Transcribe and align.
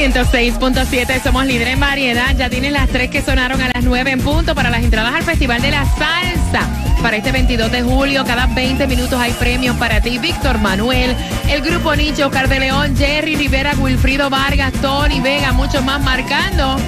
106.7 0.00 1.22
somos 1.22 1.44
líderes 1.44 1.74
en 1.74 1.80
variedad. 1.80 2.34
Ya 2.34 2.48
tienen 2.48 2.72
las 2.72 2.88
tres 2.88 3.10
que 3.10 3.20
sonaron 3.20 3.60
a 3.60 3.68
las 3.68 3.84
9 3.84 4.12
en 4.12 4.20
punto 4.20 4.54
para 4.54 4.70
las 4.70 4.82
entradas 4.82 5.14
al 5.14 5.24
Festival 5.24 5.60
de 5.60 5.72
la 5.72 5.84
Salsa. 5.84 6.66
Para 7.02 7.18
este 7.18 7.32
22 7.32 7.70
de 7.70 7.82
julio, 7.82 8.24
cada 8.24 8.46
20 8.46 8.86
minutos 8.86 9.20
hay 9.20 9.32
premios 9.32 9.76
para 9.76 10.00
ti. 10.00 10.16
Víctor 10.16 10.58
Manuel, 10.58 11.14
el 11.50 11.60
grupo 11.60 11.94
Nicho, 11.94 12.28
Oscar 12.28 12.48
de 12.48 12.60
León, 12.60 12.96
Jerry 12.96 13.36
Rivera, 13.36 13.74
Wilfrido 13.78 14.30
Vargas, 14.30 14.72
Tony 14.80 15.20
Vega, 15.20 15.52
muchos 15.52 15.84
más 15.84 16.00
marcando. 16.00 16.78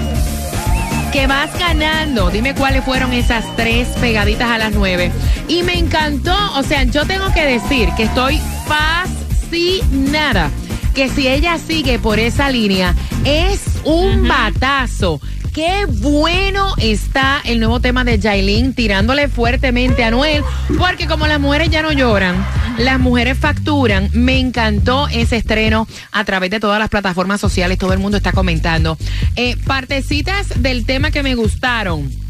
Que 1.12 1.26
vas 1.26 1.50
ganando. 1.58 2.30
Dime 2.30 2.54
cuáles 2.54 2.82
fueron 2.82 3.12
esas 3.12 3.44
tres 3.56 3.88
pegaditas 4.00 4.48
a 4.48 4.56
las 4.56 4.72
9. 4.72 5.12
Y 5.48 5.62
me 5.64 5.76
encantó, 5.76 6.34
o 6.56 6.62
sea, 6.62 6.84
yo 6.84 7.04
tengo 7.04 7.30
que 7.34 7.44
decir 7.44 7.90
que 7.94 8.04
estoy 8.04 8.40
fascinada 8.66 10.50
que 10.94 11.08
si 11.08 11.28
ella 11.28 11.58
sigue 11.58 11.98
por 11.98 12.18
esa 12.18 12.50
línea, 12.50 12.94
es 13.24 13.62
un 13.84 14.28
batazo. 14.28 15.20
Qué 15.52 15.84
bueno 15.86 16.74
está 16.78 17.42
el 17.44 17.58
nuevo 17.58 17.78
tema 17.80 18.04
de 18.04 18.18
Jailin 18.18 18.72
tirándole 18.72 19.28
fuertemente 19.28 20.02
a 20.02 20.10
Noel, 20.10 20.42
porque 20.78 21.06
como 21.06 21.26
las 21.26 21.40
mujeres 21.40 21.68
ya 21.68 21.82
no 21.82 21.92
lloran, 21.92 22.42
las 22.78 22.98
mujeres 22.98 23.36
facturan. 23.38 24.08
Me 24.14 24.38
encantó 24.38 25.08
ese 25.08 25.36
estreno 25.36 25.86
a 26.10 26.24
través 26.24 26.50
de 26.50 26.60
todas 26.60 26.78
las 26.78 26.88
plataformas 26.88 27.40
sociales, 27.40 27.76
todo 27.76 27.92
el 27.92 27.98
mundo 27.98 28.16
está 28.16 28.32
comentando. 28.32 28.96
Eh, 29.36 29.56
partecitas 29.66 30.62
del 30.62 30.86
tema 30.86 31.10
que 31.10 31.22
me 31.22 31.34
gustaron. 31.34 32.21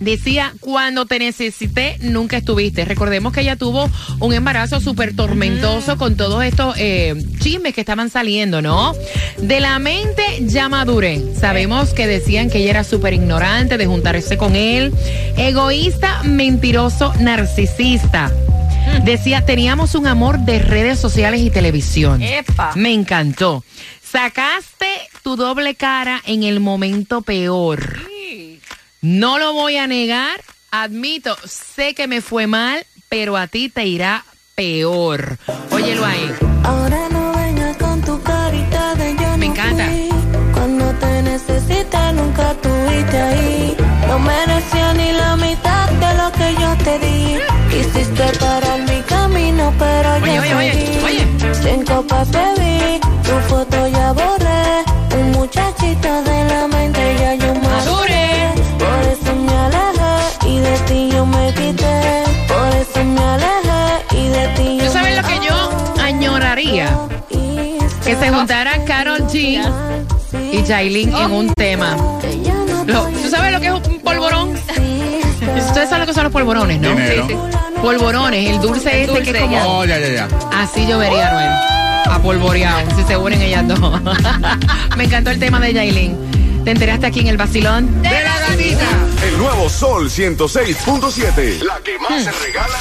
Decía, 0.00 0.54
cuando 0.60 1.04
te 1.04 1.18
necesité, 1.18 1.98
nunca 2.00 2.38
estuviste. 2.38 2.86
Recordemos 2.86 3.34
que 3.34 3.42
ella 3.42 3.56
tuvo 3.56 3.90
un 4.18 4.32
embarazo 4.32 4.80
súper 4.80 5.14
tormentoso 5.14 5.98
con 5.98 6.16
todos 6.16 6.42
estos 6.42 6.74
eh, 6.78 7.14
chismes 7.38 7.74
que 7.74 7.82
estaban 7.82 8.08
saliendo, 8.08 8.62
¿no? 8.62 8.94
De 9.36 9.60
la 9.60 9.78
mente 9.78 10.22
ya 10.40 10.70
maduré. 10.70 11.22
Sabemos 11.38 11.92
que 11.92 12.06
decían 12.06 12.48
que 12.48 12.58
ella 12.58 12.70
era 12.70 12.84
súper 12.84 13.12
ignorante 13.12 13.76
de 13.76 13.84
juntarse 13.84 14.38
con 14.38 14.56
él. 14.56 14.94
Egoísta, 15.36 16.22
mentiroso, 16.24 17.12
narcisista. 17.20 18.32
Decía, 19.04 19.44
teníamos 19.44 19.94
un 19.94 20.06
amor 20.06 20.38
de 20.38 20.60
redes 20.60 20.98
sociales 20.98 21.42
y 21.42 21.50
televisión. 21.50 22.22
Epa. 22.22 22.72
Me 22.74 22.92
encantó. 22.94 23.64
Sacaste 24.02 24.86
tu 25.22 25.36
doble 25.36 25.74
cara 25.74 26.22
en 26.26 26.42
el 26.42 26.58
momento 26.58 27.20
peor. 27.20 28.09
No 29.02 29.38
lo 29.38 29.52
voy 29.54 29.76
a 29.76 29.86
negar, 29.86 30.42
admito, 30.70 31.36
sé 31.46 31.94
que 31.94 32.06
me 32.06 32.20
fue 32.20 32.46
mal, 32.46 32.84
pero 33.08 33.36
a 33.36 33.46
ti 33.46 33.68
te 33.68 33.86
irá 33.86 34.24
peor. 34.54 35.38
Óyelo 35.70 36.04
ahí. 36.04 36.30
Ahora 36.64 37.08
no 37.10 37.32
vengas 37.34 37.76
con 37.78 38.00
tu 38.02 38.20
carita 38.22 38.94
de 38.96 39.16
yo 39.16 39.36
Me 39.38 39.46
no 39.46 39.52
encanta. 39.52 39.84
fui. 39.86 40.08
Cuando 40.52 40.84
te 40.98 41.22
necesité 41.22 42.12
nunca 42.12 42.50
estuviste 42.52 43.16
ahí. 43.20 43.76
No 44.06 44.18
merecía 44.18 44.92
ni 44.94 45.12
la 45.12 45.36
mitad 45.36 45.88
de 45.88 46.14
lo 46.18 46.32
que 46.32 46.60
yo 46.60 46.76
te 46.84 46.98
di. 46.98 47.38
Quisiste 47.70 48.38
parar 48.38 48.80
mi 48.82 49.00
camino, 49.02 49.72
pero 49.78 50.14
Oye, 50.16 50.34
yo 50.34 50.42
oye, 50.42 50.54
oye, 50.54 50.72
seguí. 50.72 51.04
oye. 51.04 51.54
Sin 51.54 51.84
copas 51.86 52.30
bebí, 52.30 53.00
tu 53.00 53.48
foto 53.48 53.88
ya 53.88 54.12
borré. 54.12 54.29
Que 68.46 68.54
se 68.54 68.54
juntaran 68.54 68.84
Carol 68.86 69.20
G 69.28 69.60
y 70.52 70.66
Jailin 70.66 71.14
en 71.14 71.30
un 71.32 71.54
tema. 71.54 71.96
Lo- 72.86 73.04
¿Tú 73.06 73.28
sabes 73.30 73.52
lo 73.52 73.60
que 73.60 73.66
es 73.66 73.72
un 73.72 74.00
polvorón? 74.00 74.50
Ustedes 74.52 75.88
saben 75.88 76.00
lo 76.00 76.06
que 76.06 76.14
son 76.14 76.24
los 76.24 76.32
polvorones, 76.32 76.80
¿no? 76.80 76.96
Sí, 76.96 77.02
sí. 77.28 77.34
Polvorones, 77.82 78.50
el 78.50 78.60
dulce 78.60 79.02
este 79.04 79.22
que 79.22 79.30
es 79.30 79.40
como... 79.42 79.78
Oh, 79.80 79.84
ya, 79.84 79.98
ya, 79.98 80.08
ya. 80.08 80.28
Así 80.52 80.86
yo 80.86 80.98
vería, 80.98 81.30
Noel. 81.32 81.48
A 82.12 82.18
polvoreado, 82.22 82.80
si 82.96 83.02
se 83.04 83.16
unen 83.16 83.40
ellas 83.42 83.66
dos. 83.68 83.78
Me 84.96 85.04
encantó 85.04 85.30
el 85.30 85.38
tema 85.38 85.60
de 85.60 85.72
Jailin. 85.74 86.16
¿Te 86.64 86.72
enteraste 86.72 87.06
aquí 87.06 87.20
en 87.20 87.28
el 87.28 87.36
vacilón? 87.38 88.02
¡De 88.02 88.10
la 88.10 88.38
gatita! 88.40 88.86
El 89.26 89.38
nuevo 89.38 89.68
Sol 89.70 90.10
106.7. 90.10 91.62
La 91.62 91.78
que 91.82 91.98
más 91.98 92.22
se 92.24 92.30
regala. 92.32 92.74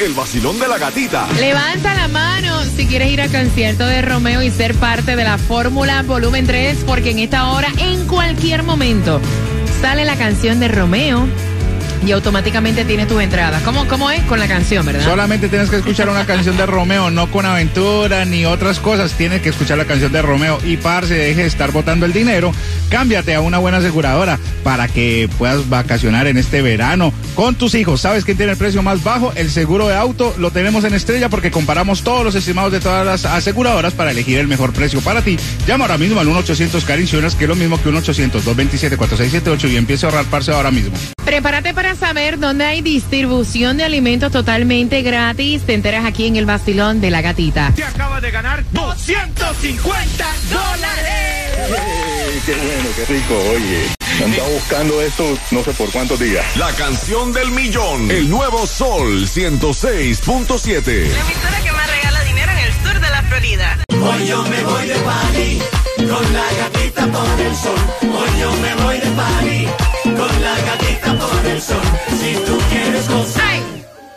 El 0.00 0.14
vacilón 0.14 0.60
de 0.60 0.68
la 0.68 0.78
gatita. 0.78 1.26
Levanta 1.40 1.92
la 1.92 2.06
mano 2.06 2.62
si 2.76 2.86
quieres 2.86 3.10
ir 3.10 3.20
al 3.20 3.32
concierto 3.32 3.84
de 3.84 4.00
Romeo 4.00 4.42
y 4.42 4.50
ser 4.50 4.74
parte 4.74 5.16
de 5.16 5.24
la 5.24 5.38
Fórmula 5.38 6.04
Volumen 6.04 6.46
3, 6.46 6.84
porque 6.86 7.10
en 7.10 7.18
esta 7.18 7.50
hora, 7.50 7.68
en 7.78 8.06
cualquier 8.06 8.62
momento, 8.62 9.20
sale 9.80 10.04
la 10.04 10.16
canción 10.16 10.60
de 10.60 10.68
Romeo 10.68 11.26
y 12.06 12.12
automáticamente 12.12 12.84
tienes 12.84 13.08
tus 13.08 13.22
entradas. 13.22 13.62
¿Cómo, 13.62 13.86
cómo 13.86 14.10
es? 14.10 14.22
Con 14.24 14.38
la 14.38 14.48
canción, 14.48 14.84
¿verdad? 14.84 15.04
Solamente 15.04 15.48
tienes 15.48 15.70
que 15.70 15.76
escuchar 15.76 16.08
una 16.08 16.26
canción 16.26 16.56
de 16.56 16.66
Romeo, 16.66 17.10
no 17.10 17.30
con 17.30 17.46
aventura 17.46 18.24
ni 18.24 18.44
otras 18.44 18.78
cosas. 18.78 19.12
Tienes 19.12 19.42
que 19.42 19.50
escuchar 19.50 19.78
la 19.78 19.84
canción 19.84 20.12
de 20.12 20.22
Romeo 20.22 20.58
y 20.64 20.76
parce, 20.76 21.14
deje 21.14 21.42
de 21.42 21.46
estar 21.46 21.72
botando 21.72 22.06
el 22.06 22.12
dinero. 22.12 22.52
Cámbiate 22.88 23.34
a 23.34 23.40
una 23.40 23.58
buena 23.58 23.78
aseguradora 23.78 24.38
para 24.62 24.88
que 24.88 25.28
puedas 25.38 25.68
vacacionar 25.68 26.26
en 26.26 26.38
este 26.38 26.62
verano 26.62 27.12
con 27.34 27.54
tus 27.54 27.74
hijos. 27.74 28.00
¿Sabes 28.00 28.24
quién 28.24 28.36
tiene 28.36 28.52
el 28.52 28.58
precio 28.58 28.82
más 28.82 29.02
bajo? 29.02 29.32
El 29.34 29.50
seguro 29.50 29.88
de 29.88 29.96
auto 29.96 30.34
lo 30.38 30.50
tenemos 30.50 30.84
en 30.84 30.94
Estrella 30.94 31.28
porque 31.28 31.50
comparamos 31.50 32.02
todos 32.02 32.24
los 32.24 32.34
estimados 32.34 32.72
de 32.72 32.80
todas 32.80 33.04
las 33.04 33.24
aseguradoras 33.24 33.94
para 33.94 34.10
elegir 34.10 34.38
el 34.38 34.48
mejor 34.48 34.72
precio 34.72 35.00
para 35.00 35.22
ti. 35.22 35.38
Llama 35.66 35.84
ahora 35.84 35.98
mismo 35.98 36.20
al 36.20 36.28
1-800 36.28 36.84
Carinciones, 36.84 37.34
que 37.34 37.44
es 37.44 37.48
lo 37.48 37.56
mismo 37.56 37.80
que 37.82 37.88
un 37.88 37.96
800-227-4678 37.96 39.70
y 39.70 39.76
empiece 39.76 40.06
a 40.06 40.08
ahorrar 40.08 40.24
parce 40.26 40.52
ahora 40.52 40.70
mismo. 40.70 40.96
Prepárate 41.28 41.74
para 41.74 41.94
saber 41.94 42.38
dónde 42.38 42.64
hay 42.64 42.80
distribución 42.80 43.76
de 43.76 43.84
alimentos 43.84 44.32
totalmente 44.32 45.02
gratis. 45.02 45.60
Te 45.60 45.74
enteras 45.74 46.06
aquí 46.06 46.26
en 46.26 46.36
el 46.36 46.46
vacilón 46.46 47.02
de 47.02 47.10
la 47.10 47.20
gatita. 47.20 47.70
Te 47.76 47.84
acaba 47.84 48.18
de 48.18 48.30
ganar 48.30 48.64
250 48.72 50.26
dólares. 50.50 51.70
qué 52.46 52.54
bueno, 52.54 52.88
qué 52.96 53.04
rico, 53.12 53.34
oye. 53.50 54.24
Andaba 54.24 54.48
buscando 54.48 55.02
esto 55.02 55.38
no 55.50 55.62
sé 55.62 55.72
por 55.74 55.90
cuántos 55.90 56.18
días. 56.18 56.46
La 56.56 56.72
canción 56.72 57.34
del 57.34 57.50
millón. 57.50 58.10
El 58.10 58.30
nuevo 58.30 58.66
Sol 58.66 59.26
106.7. 59.26 60.88
emisora 60.88 61.60
que 61.62 61.72
más 61.72 61.90
regala 61.90 62.24
dinero 62.24 62.52
en 62.52 62.58
el 62.58 62.72
sur 62.72 62.94
de 62.98 63.10
la 63.10 63.22
Florida. 63.24 63.78
Hoy 64.00 64.26
yo 64.26 64.42
me 64.44 64.62
voy 64.62 64.86
de 64.86 64.94
party 64.94 65.77
con 66.06 66.32
la 66.32 66.46
gatita 66.60 67.06
por 67.06 67.40
el 67.40 67.54
sol. 67.56 67.80
Hoy 68.02 68.40
yo 68.40 68.50
me 68.62 68.74
voy 68.82 68.98
de 68.98 69.10
party 69.10 69.68
con 70.04 70.42
la 70.42 70.54
gatita 70.68 71.14
por 71.14 71.46
el 71.46 71.60
sol. 71.60 71.86
Si 72.20 72.34
tú 72.46 72.58
quieres 72.70 73.08
gozar, 73.08 73.60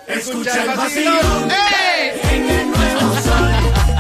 escucha 0.07 0.63
el 0.63 0.77
vacilón. 0.77 1.51
En 2.31 2.49
el 2.49 2.71
nuevo 2.71 3.13
sol, 3.27 3.49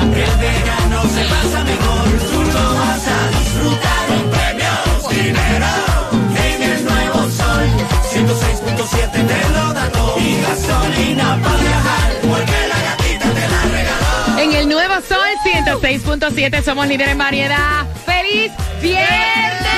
el 0.01 0.37
verano 0.45 1.01
se 1.15 1.23
pasa 1.33 1.63
mejor. 1.63 2.07
Tú 2.31 2.39
lo 2.55 2.65
vas 2.79 3.07
a 3.07 3.19
disfrutar 3.39 4.01
con 4.09 4.23
premios, 4.31 5.09
dinero. 5.09 5.73
En 6.47 6.63
el 6.63 6.85
nuevo 6.85 7.19
sol, 7.29 7.65
106.7 8.13 9.11
te 9.11 9.49
lo 9.55 9.73
da 9.73 9.89
todo. 9.89 10.19
Y 10.19 10.41
gasolina 10.41 11.39
para 11.43 11.57
viajar, 11.57 12.20
nuevo 14.71 14.95
Sol 15.07 15.27
106.7 15.43 16.63
somos 16.63 16.87
líderes 16.87 17.11
en 17.13 17.17
variedad. 17.17 17.85
¡Feliz 18.05 18.51
viernes! 18.81 19.71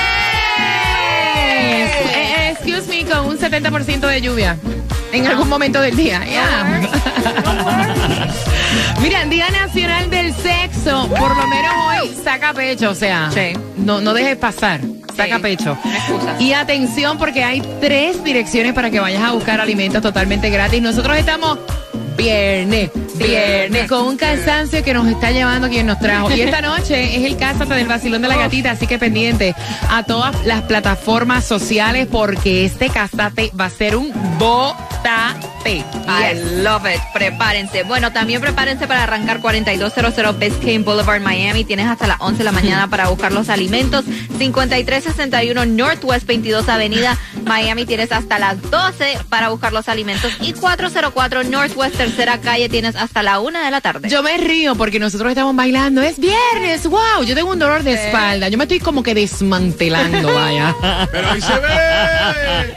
Miami 2.88 3.04
con 3.06 3.26
un 3.28 3.38
70% 3.40 4.00
de 4.08 4.22
lluvia 4.22 4.58
en 5.12 5.28
algún 5.28 5.50
momento 5.50 5.82
del 5.82 5.96
día. 5.96 6.22
Ya. 6.26 6.82
Mira, 9.02 9.26
Día 9.26 9.50
Nacional 9.50 10.10
del 10.10 10.34
Sexo, 10.34 11.08
por 11.10 11.36
lo 11.36 11.48
menos 11.48 11.72
hoy 11.88 12.12
saca 12.24 12.54
pecho, 12.54 12.92
o 12.92 12.96
sea, 12.96 13.30
Sí. 13.32 13.54
no, 13.78 14.00
no 14.02 14.14
dejes 14.14 14.38
pasar, 14.38 14.80
saca 15.16 15.36
Sí, 15.38 15.42
pecho. 15.42 15.78
Y 16.40 16.54
atención 16.54 17.18
porque 17.18 17.44
hay 17.44 17.62
tres 17.82 18.24
direcciones 18.24 18.74
para 18.74 18.90
que 18.90 19.00
vayas 19.00 19.24
a 19.24 19.32
buscar 19.32 19.60
alimentos 19.60 20.02
totalmente 20.02 20.50
gratis. 20.50 20.82
Nosotros 20.82 21.18
estamos 21.18 21.60
viernes, 22.18 22.92
viernes, 23.18 23.88
con 23.88 24.06
un 24.06 24.18
cansancio 24.18 24.84
que 24.84 24.94
nos 24.94 25.08
está 25.08 25.32
llevando 25.32 25.70
quien 25.70 25.86
nos 25.86 26.00
trajo. 26.00 26.32
Y 26.32 26.42
esta 26.42 26.62
noche 26.62 27.18
es 27.18 27.24
el 27.26 27.38
Cásate 27.38 27.74
del 27.74 27.88
Vacilón 27.88 28.22
de 28.22 28.28
la 28.28 28.38
Gatita, 28.38 28.72
así 28.72 28.88
que 28.88 28.98
pendiente 28.98 29.56
a 29.90 30.04
todas 30.04 30.46
las 30.46 30.64
plataformas 30.64 31.46
sociales 31.46 32.08
porque 32.12 32.66
este 32.66 32.90
Cásate 32.90 33.52
va 33.60 33.66
a 33.66 33.70
ser 33.70 33.96
un 33.96 34.12
I 35.06 36.34
love 36.62 36.86
it. 36.86 37.00
Prepárense. 37.14 37.84
Bueno, 37.84 38.12
también 38.12 38.42
prepárense 38.42 38.88
para 38.88 39.04
arrancar 39.04 39.40
4200 39.40 40.40
Biscayne 40.40 40.84
Boulevard, 40.84 41.22
Miami. 41.22 41.64
Tienes 41.64 41.88
hasta 41.88 42.08
las 42.08 42.20
11 42.20 42.40
de 42.40 42.44
la 42.44 42.52
mañana 42.52 42.90
para 42.90 43.10
buscar 43.10 43.32
los 43.32 43.50
alimentos. 43.50 44.06
5361 44.38 45.66
Northwest 45.66 46.26
22 46.26 46.68
Avenida, 46.70 47.18
Miami. 47.46 47.86
Tienes 47.86 48.12
hasta 48.12 48.40
las 48.40 48.62
12 48.70 49.20
para 49.30 49.50
buscar 49.50 49.74
los 49.74 49.88
alimentos. 49.90 50.32
Y 50.42 50.54
404 50.54 51.44
Northwest 51.44 51.98
Tercera 51.98 52.40
Calle. 52.40 52.70
Tienes 52.70 52.96
hasta 52.96 53.24
la 53.24 53.40
1 53.40 53.60
de 53.60 53.72
la 53.72 53.82
tarde. 53.82 54.10
Yo 54.10 54.24
me 54.24 54.38
río 54.38 54.76
porque 54.76 55.00
nosotros 55.00 55.30
estamos 55.30 55.56
bailando. 55.56 56.02
Es 56.02 56.20
viernes, 56.20 56.88
wow. 56.88 57.24
Yo 57.26 57.36
tengo 57.36 57.52
un 57.52 57.60
dolor 57.60 57.84
de 57.84 57.94
espalda. 57.94 58.50
Yo 58.50 58.58
me 58.58 58.66
estoy 58.66 58.80
como 58.80 59.04
que 59.04 59.14
desmantelando, 59.14 60.34
vaya. 60.34 60.76
Pero 61.12 61.32
ahí 61.32 61.42
se 61.42 61.60
ve. 61.60 62.74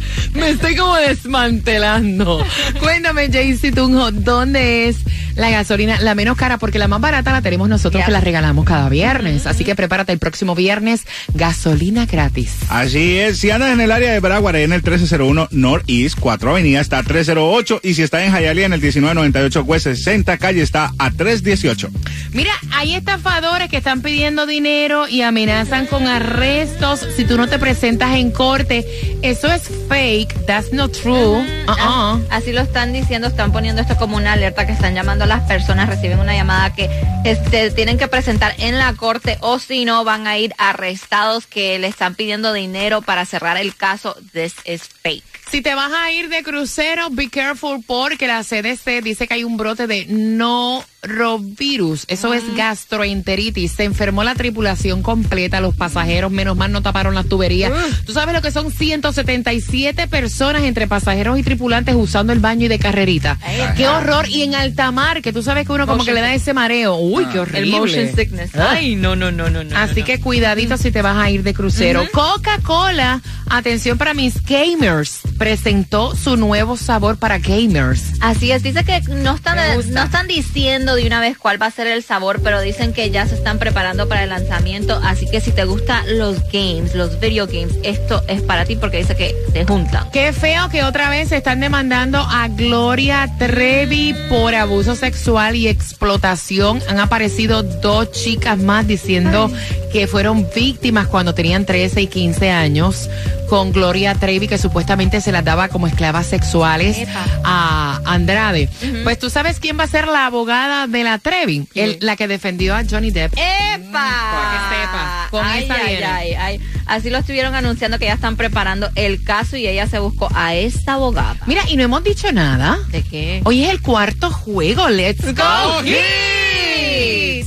Me 0.34 0.50
estoy 0.50 0.76
como 0.76 0.96
desmantelando. 1.22 2.44
Cuéntame, 2.80 3.28
Jaycee 3.30 3.72
Tunjo, 3.72 4.10
¿dónde 4.12 4.88
es 4.88 4.98
la 5.36 5.50
gasolina 5.50 6.00
la 6.00 6.14
menos 6.14 6.36
cara? 6.36 6.58
Porque 6.58 6.78
la 6.78 6.88
más 6.88 7.00
barata 7.00 7.32
la 7.32 7.42
tenemos 7.42 7.68
nosotros 7.68 8.00
Yes. 8.00 8.06
que 8.06 8.12
la 8.12 8.20
regalamos 8.20 8.64
cada 8.64 8.88
viernes. 8.88 9.46
Así 9.46 9.64
que 9.64 9.74
prepárate 9.74 10.12
el 10.12 10.18
próximo 10.18 10.54
viernes, 10.54 11.02
gasolina 11.34 12.06
gratis. 12.06 12.52
Así 12.68 13.18
es, 13.18 13.38
si 13.38 13.50
andas 13.50 13.72
en 13.72 13.80
el 13.80 13.90
área 13.92 14.12
de 14.12 14.20
Broward, 14.20 14.56
en 14.56 14.72
el 14.72 14.82
1301 14.82 15.48
Northeast 15.50 16.18
4 16.20 16.50
Avenida 16.50 16.80
está 16.80 16.98
a 16.98 17.02
308 17.02 17.80
y 17.82 17.94
si 17.94 18.02
está 18.02 18.24
en 18.24 18.32
Hialeah 18.32 18.66
en 18.66 18.72
el 18.72 18.80
1998 18.80 19.62
West 19.62 19.84
60 19.84 20.38
Calle 20.38 20.62
está 20.62 20.92
a 20.98 21.10
318. 21.10 21.90
Mira, 22.32 22.52
hay 22.72 22.94
estafadores 22.94 23.68
que 23.68 23.76
están 23.78 24.02
pidiendo 24.02 24.46
dinero 24.46 25.08
y 25.08 25.22
amenazan 25.22 25.86
con 25.86 26.06
arrestos 26.06 27.06
si 27.16 27.24
tú 27.24 27.36
no 27.36 27.48
te 27.48 27.58
presentas 27.58 28.16
en 28.16 28.30
corte. 28.30 28.86
Eso 29.22 29.50
es 29.52 29.62
fake, 29.88 30.46
that's 30.46 30.72
not 30.72 30.92
true. 30.92 31.09
Uh-uh. 31.12 32.26
Así 32.30 32.52
lo 32.52 32.60
están 32.60 32.92
diciendo, 32.92 33.28
están 33.28 33.52
poniendo 33.52 33.82
esto 33.82 33.96
como 33.96 34.16
una 34.16 34.32
alerta 34.32 34.66
que 34.66 34.72
están 34.72 34.94
llamando 34.94 35.24
a 35.24 35.26
las 35.26 35.42
personas, 35.42 35.88
reciben 35.88 36.18
una 36.18 36.34
llamada 36.34 36.74
que 36.74 36.88
este, 37.24 37.70
tienen 37.70 37.98
que 37.98 38.08
presentar 38.08 38.54
en 38.58 38.78
la 38.78 38.94
corte 38.94 39.38
o 39.40 39.58
si 39.58 39.84
no 39.84 40.04
van 40.04 40.26
a 40.26 40.38
ir 40.38 40.54
arrestados 40.58 41.46
que 41.46 41.78
le 41.78 41.88
están 41.88 42.14
pidiendo 42.14 42.52
dinero 42.52 43.02
para 43.02 43.24
cerrar 43.24 43.56
el 43.56 43.74
caso. 43.74 44.16
This 44.32 44.54
is 44.64 44.82
fake. 44.82 45.39
Si 45.50 45.62
te 45.62 45.74
vas 45.74 45.90
a 45.92 46.12
ir 46.12 46.28
de 46.28 46.44
crucero, 46.44 47.10
be 47.10 47.28
careful 47.28 47.82
porque 47.84 48.28
la 48.28 48.44
CDC 48.44 49.02
dice 49.02 49.26
que 49.26 49.34
hay 49.34 49.42
un 49.42 49.56
brote 49.56 49.88
de 49.88 50.06
norovirus. 50.06 52.04
Eso 52.06 52.32
es 52.34 52.44
gastroenteritis. 52.54 53.72
Se 53.72 53.82
enfermó 53.82 54.22
la 54.22 54.36
tripulación 54.36 55.02
completa, 55.02 55.60
los 55.60 55.74
pasajeros, 55.74 56.30
menos 56.30 56.56
mal 56.56 56.70
no 56.70 56.82
taparon 56.82 57.16
las 57.16 57.26
tuberías. 57.26 57.72
Tú 58.06 58.12
sabes 58.12 58.32
lo 58.32 58.42
que 58.42 58.52
son 58.52 58.70
177 58.70 60.06
personas 60.06 60.62
entre 60.62 60.86
pasajeros 60.86 61.36
y 61.36 61.42
tripulantes 61.42 61.96
usando 61.96 62.32
el 62.32 62.38
baño 62.38 62.66
y 62.66 62.68
de 62.68 62.78
carrerita. 62.78 63.36
Qué 63.76 63.88
horror. 63.88 64.28
Y 64.28 64.42
en 64.42 64.54
alta 64.54 64.92
mar, 64.92 65.20
que 65.20 65.32
tú 65.32 65.42
sabes 65.42 65.66
que 65.66 65.72
uno 65.72 65.88
como 65.88 66.04
que 66.04 66.12
le 66.14 66.20
da 66.20 66.32
ese 66.32 66.54
mareo. 66.54 66.94
Uy, 66.94 67.26
qué 67.26 67.40
horrible. 67.40 67.60
El 67.60 67.70
motion 67.80 68.14
sickness. 68.14 68.54
Ay, 68.54 68.94
no, 68.94 69.16
no, 69.16 69.32
no, 69.32 69.50
no, 69.50 69.64
no. 69.64 69.76
Así 69.76 70.04
que 70.04 70.20
cuidadito 70.20 70.76
si 70.76 70.92
te 70.92 71.02
vas 71.02 71.16
a 71.16 71.28
ir 71.28 71.42
de 71.42 71.54
crucero. 71.54 72.06
Coca-Cola, 72.12 73.20
atención 73.48 73.98
para 73.98 74.14
mis 74.14 74.40
gamers, 74.44 75.22
presentó 75.40 76.14
su 76.14 76.36
nuevo 76.36 76.76
sabor 76.76 77.16
para 77.16 77.38
gamers. 77.38 78.12
Así 78.20 78.52
es, 78.52 78.62
dice 78.62 78.84
que 78.84 79.00
no 79.08 79.36
están, 79.36 79.56
no 79.90 80.02
diciendo 80.28 80.94
de 80.96 81.06
una 81.06 81.18
vez 81.18 81.38
cuál 81.38 81.60
va 81.60 81.64
a 81.64 81.70
ser 81.70 81.86
el 81.86 82.02
sabor, 82.02 82.42
pero 82.42 82.60
dicen 82.60 82.92
que 82.92 83.10
ya 83.10 83.26
se 83.26 83.36
están 83.36 83.58
preparando 83.58 84.06
para 84.06 84.24
el 84.24 84.28
lanzamiento. 84.28 85.00
Así 85.02 85.26
que 85.30 85.40
si 85.40 85.50
te 85.50 85.64
gustan 85.64 86.18
los 86.18 86.42
games, 86.52 86.94
los 86.94 87.18
video 87.20 87.46
games, 87.46 87.74
esto 87.84 88.22
es 88.28 88.42
para 88.42 88.66
ti 88.66 88.76
porque 88.76 88.98
dice 88.98 89.16
que 89.16 89.34
se 89.50 89.64
juntan. 89.64 90.10
Qué 90.10 90.34
feo 90.34 90.68
que 90.68 90.84
otra 90.84 91.08
vez 91.08 91.32
están 91.32 91.60
demandando 91.60 92.18
a 92.18 92.48
Gloria 92.48 93.26
Trevi 93.38 94.14
por 94.28 94.54
abuso 94.54 94.94
sexual 94.94 95.56
y 95.56 95.68
explotación. 95.68 96.82
Han 96.86 97.00
aparecido 97.00 97.62
dos 97.62 98.12
chicas 98.12 98.58
más 98.58 98.86
diciendo 98.86 99.50
que 99.92 100.06
fueron 100.06 100.46
víctimas 100.54 101.06
cuando 101.08 101.34
tenían 101.34 101.64
13 101.66 102.02
y 102.02 102.06
15 102.06 102.50
años 102.50 103.08
con 103.48 103.72
Gloria 103.72 104.14
Trevi 104.14 104.46
que 104.46 104.58
supuestamente 104.58 105.20
se 105.20 105.32
las 105.32 105.44
daba 105.44 105.68
como 105.68 105.88
esclavas 105.88 106.26
sexuales 106.26 106.98
Epa. 106.98 107.24
a 107.42 108.00
Andrade. 108.04 108.68
Pues 109.02 109.18
tú 109.18 109.28
sabes 109.30 109.58
quién 109.58 109.78
va 109.78 109.84
a 109.84 109.88
ser 109.88 110.06
la 110.06 110.26
abogada 110.26 110.86
de 110.86 111.02
la 111.02 111.18
Trevi, 111.18 111.66
El- 111.74 111.98
la 112.00 112.14
que 112.16 112.28
defendió 112.28 112.76
a 112.76 112.82
Johnny 112.88 113.10
Depp. 113.10 113.32
¡Epa! 113.32 113.90
Para 113.92 114.50
que 114.52 114.76
sepa, 114.76 115.28
con 115.30 115.44
ay, 115.44 115.64
esa 115.64 115.74
ay, 115.74 115.96
ay, 116.02 116.34
ay. 116.34 116.60
Así 116.86 117.10
lo 117.10 117.18
estuvieron 117.18 117.54
anunciando 117.56 117.98
que 117.98 118.04
ya 118.04 118.14
están 118.14 118.36
preparando 118.36 118.88
el 118.94 119.22
caso 119.24 119.56
y 119.56 119.66
ella 119.66 119.86
se 119.88 119.98
buscó 119.98 120.28
a 120.34 120.54
esta 120.54 120.94
abogada. 120.94 121.36
Mira, 121.46 121.62
y 121.68 121.76
no 121.76 121.82
hemos 121.82 122.04
dicho 122.04 122.30
nada. 122.32 122.78
¿De 122.90 123.02
qué? 123.02 123.40
Hoy 123.44 123.64
es 123.64 123.70
el 123.70 123.80
cuarto 123.82 124.30
juego. 124.30 124.88
Let's 124.88 125.24
go. 125.34 125.82
Heat. 125.84 127.46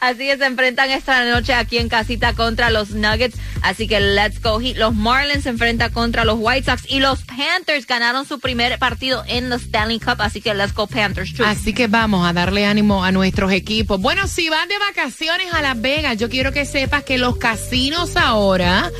Así 0.00 0.18
que 0.26 0.36
se 0.36 0.44
enfrentan 0.46 0.90
esta 0.90 1.24
noche 1.24 1.54
aquí 1.54 1.78
en 1.78 1.88
casita 1.88 2.34
contra 2.34 2.70
los 2.70 2.90
Nuggets. 2.90 3.36
Así 3.62 3.86
que 3.88 4.00
let's 4.00 4.40
go 4.40 4.60
Heat. 4.60 4.76
Los 4.76 4.94
Marlins 4.94 5.42
se 5.44 5.48
enfrentan 5.50 5.92
contra 5.92 6.24
los 6.24 6.36
White 6.38 6.70
Sox 6.70 6.84
y 6.90 7.00
los 7.00 7.20
Panthers 7.22 7.86
ganaron 7.86 8.26
su 8.26 8.38
primer 8.40 8.78
partido 8.78 9.22
en 9.26 9.48
la 9.50 9.56
Stanley 9.56 9.98
Cup. 10.00 10.16
Así 10.20 10.40
que 10.40 10.54
let's 10.54 10.72
go 10.74 10.86
Panthers. 10.86 11.32
Chus. 11.34 11.46
Así 11.46 11.72
que 11.72 11.86
vamos 11.86 12.26
a 12.28 12.32
darle 12.32 12.66
ánimo 12.66 13.04
a 13.04 13.12
nuestros 13.12 13.52
equipos. 13.52 14.00
Bueno, 14.00 14.26
si 14.26 14.48
van 14.48 14.68
de 14.68 14.74
vacaciones 14.78 15.52
a 15.52 15.62
Las 15.62 15.80
Vegas, 15.80 16.16
yo 16.18 16.28
quiero 16.28 16.52
que 16.52 16.64
sepas 16.64 17.02
que 17.04 17.18
los 17.18 17.36
casinos 17.36 18.16
ahora 18.16 18.90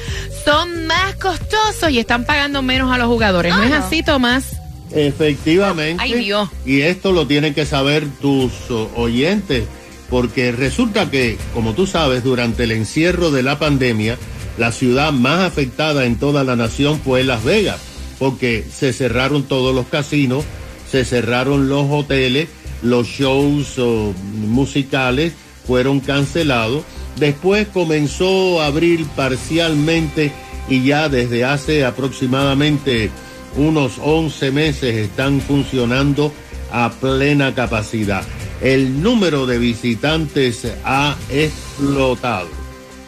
son 0.44 0.86
más 0.86 1.14
costosos 1.16 1.90
y 1.90 1.98
están 1.98 2.24
pagando 2.24 2.62
menos 2.62 2.92
a 2.92 2.98
los 2.98 3.06
jugadores. 3.08 3.54
¿No 3.54 3.62
es 3.62 3.72
Ah, 3.72 3.84
así, 3.86 4.02
Tomás? 4.02 4.56
Efectivamente. 4.92 6.02
Ay, 6.02 6.14
Dios. 6.14 6.48
Y 6.66 6.80
esto 6.82 7.12
lo 7.12 7.26
tienen 7.26 7.54
que 7.54 7.64
saber 7.66 8.06
tus 8.20 8.52
oh, 8.70 8.90
oyentes, 8.96 9.64
porque 10.10 10.50
resulta 10.50 11.10
que, 11.10 11.38
como 11.54 11.72
tú 11.72 11.86
sabes, 11.86 12.24
durante 12.24 12.64
el 12.64 12.72
encierro 12.72 13.30
de 13.30 13.44
la 13.44 13.58
pandemia, 13.58 14.18
la 14.58 14.72
ciudad 14.72 15.12
más 15.12 15.46
afectada 15.46 16.04
en 16.04 16.16
toda 16.16 16.44
la 16.44 16.56
nación 16.56 17.00
fue 17.00 17.22
Las 17.22 17.44
Vegas, 17.44 17.80
porque 18.18 18.64
se 18.70 18.92
cerraron 18.92 19.44
todos 19.44 19.74
los 19.74 19.86
casinos, 19.86 20.44
se 20.90 21.04
cerraron 21.04 21.68
los 21.68 21.86
hoteles, 21.88 22.48
los 22.82 23.06
shows 23.06 23.78
oh, 23.78 24.12
musicales 24.34 25.32
fueron 25.66 26.00
cancelados. 26.00 26.82
Después 27.16 27.68
comenzó 27.68 28.60
a 28.60 28.66
abrir 28.66 29.06
parcialmente 29.16 30.32
y 30.68 30.84
ya 30.84 31.08
desde 31.08 31.44
hace 31.44 31.84
aproximadamente 31.84 33.10
unos 33.56 33.98
11 34.02 34.50
meses 34.50 34.96
están 34.96 35.40
funcionando 35.40 36.32
a 36.72 36.90
plena 36.90 37.54
capacidad. 37.54 38.24
El 38.60 39.02
número 39.02 39.46
de 39.46 39.58
visitantes 39.58 40.66
ha 40.84 41.16
explotado. 41.30 42.48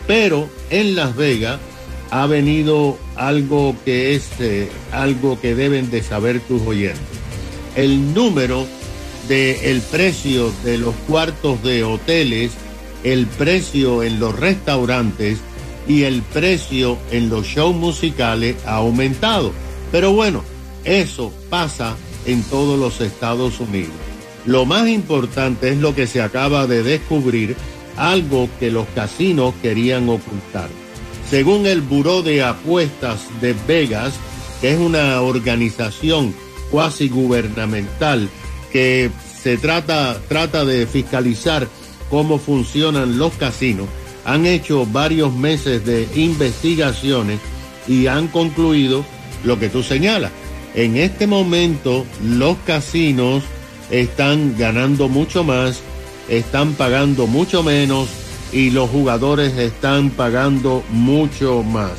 Pero 0.07 0.49
en 0.71 0.95
Las 0.95 1.15
Vegas 1.15 1.61
ha 2.11 2.27
venido 2.27 2.99
algo 3.17 3.75
que 3.85 4.15
es 4.15 4.29
eh, 4.39 4.69
algo 4.93 5.41
que 5.41 5.55
deben 5.55 5.91
de 5.91 6.03
saber 6.03 6.41
tus 6.41 6.63
oyentes. 6.63 7.01
El 7.75 8.13
número 8.13 8.67
de 9.29 9.71
el 9.71 9.81
precio 9.81 10.53
de 10.65 10.79
los 10.79 10.95
cuartos 11.09 11.63
de 11.63 11.85
hoteles, 11.85 12.53
el 13.05 13.27
precio 13.27 14.03
en 14.03 14.21
los 14.21 14.39
restaurantes 14.39 15.39
y 15.89 16.03
el 16.03 16.23
precio 16.23 16.99
en 17.11 17.29
los 17.29 17.47
shows 17.47 17.75
musicales 17.75 18.57
ha 18.67 18.77
aumentado. 18.77 19.53
Pero 19.91 20.13
bueno, 20.13 20.45
eso 20.85 21.33
pasa 21.51 21.97
en 22.27 22.43
todos 22.45 22.79
los 22.79 23.01
Estados 23.01 23.61
Unidos. 23.61 24.02
Lo 24.45 24.65
más 24.65 24.89
importante 24.89 25.71
es 25.71 25.79
lo 25.79 25.95
que 25.95 26.07
se 26.07 26.21
acaba 26.21 26.67
de 26.67 26.83
descubrir, 26.83 27.57
algo 27.97 28.49
que 28.59 28.71
los 28.71 28.87
casinos 28.89 29.55
querían 29.63 30.09
ocultar. 30.09 30.69
Según 31.29 31.67
el 31.67 31.81
Buró 31.81 32.23
de 32.23 32.43
Apuestas 32.43 33.21
de 33.41 33.55
Vegas, 33.67 34.15
que 34.61 34.73
es 34.73 34.79
una 34.79 35.21
organización 35.23 36.35
cuasi 36.71 37.09
gubernamental 37.09 38.29
que 38.73 39.11
se 39.43 39.57
trata, 39.59 40.21
trata 40.29 40.65
de 40.65 40.87
fiscalizar 40.87 41.69
cómo 42.11 42.39
funcionan 42.39 43.19
los 43.19 43.33
casinos, 43.35 43.89
han 44.25 44.47
hecho 44.47 44.87
varios 44.87 45.33
meses 45.35 45.85
de 45.85 46.09
investigaciones 46.15 47.41
y 47.89 48.07
han 48.07 48.29
concluido 48.29 49.05
lo 49.45 49.59
que 49.59 49.69
tú 49.69 49.83
señalas. 49.83 50.33
En 50.75 50.97
este 50.97 51.27
momento 51.27 52.07
los 52.25 52.57
casinos 52.59 53.43
están 53.93 54.57
ganando 54.59 55.09
mucho 55.09 55.45
más, 55.45 55.81
están 56.29 56.73
pagando 56.73 57.27
mucho 57.27 57.63
menos 57.63 58.09
y 58.53 58.71
los 58.71 58.91
jugadores 58.91 59.57
están 59.57 60.11
pagando 60.11 60.83
mucho 60.91 61.63
más. 61.63 61.93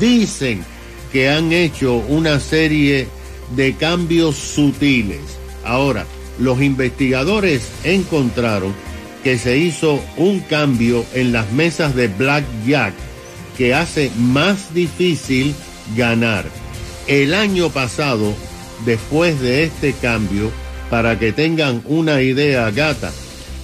Dicen 0.00 0.64
que 1.12 1.28
han 1.28 1.52
hecho 1.52 1.96
una 2.08 2.40
serie 2.40 3.08
de 3.54 3.74
cambios 3.74 4.36
sutiles. 4.36 5.20
Ahora, 5.64 6.06
los 6.38 6.62
investigadores 6.62 7.68
encontraron 7.82 8.72
que 9.22 9.38
se 9.38 9.58
hizo 9.58 10.00
un 10.16 10.40
cambio 10.40 11.04
en 11.14 11.32
las 11.32 11.50
mesas 11.52 11.94
de 11.96 12.08
blackjack 12.08 12.94
que 13.58 13.74
hace 13.74 14.10
más 14.18 14.72
difícil 14.74 15.54
ganar. 15.96 16.44
El 17.06 17.34
año 17.34 17.70
pasado, 17.70 18.34
después 18.84 19.40
de 19.40 19.64
este 19.64 19.92
cambio, 19.94 20.50
para 20.90 21.18
que 21.18 21.32
tengan 21.32 21.82
una 21.86 22.22
idea 22.22 22.70
gata, 22.70 23.12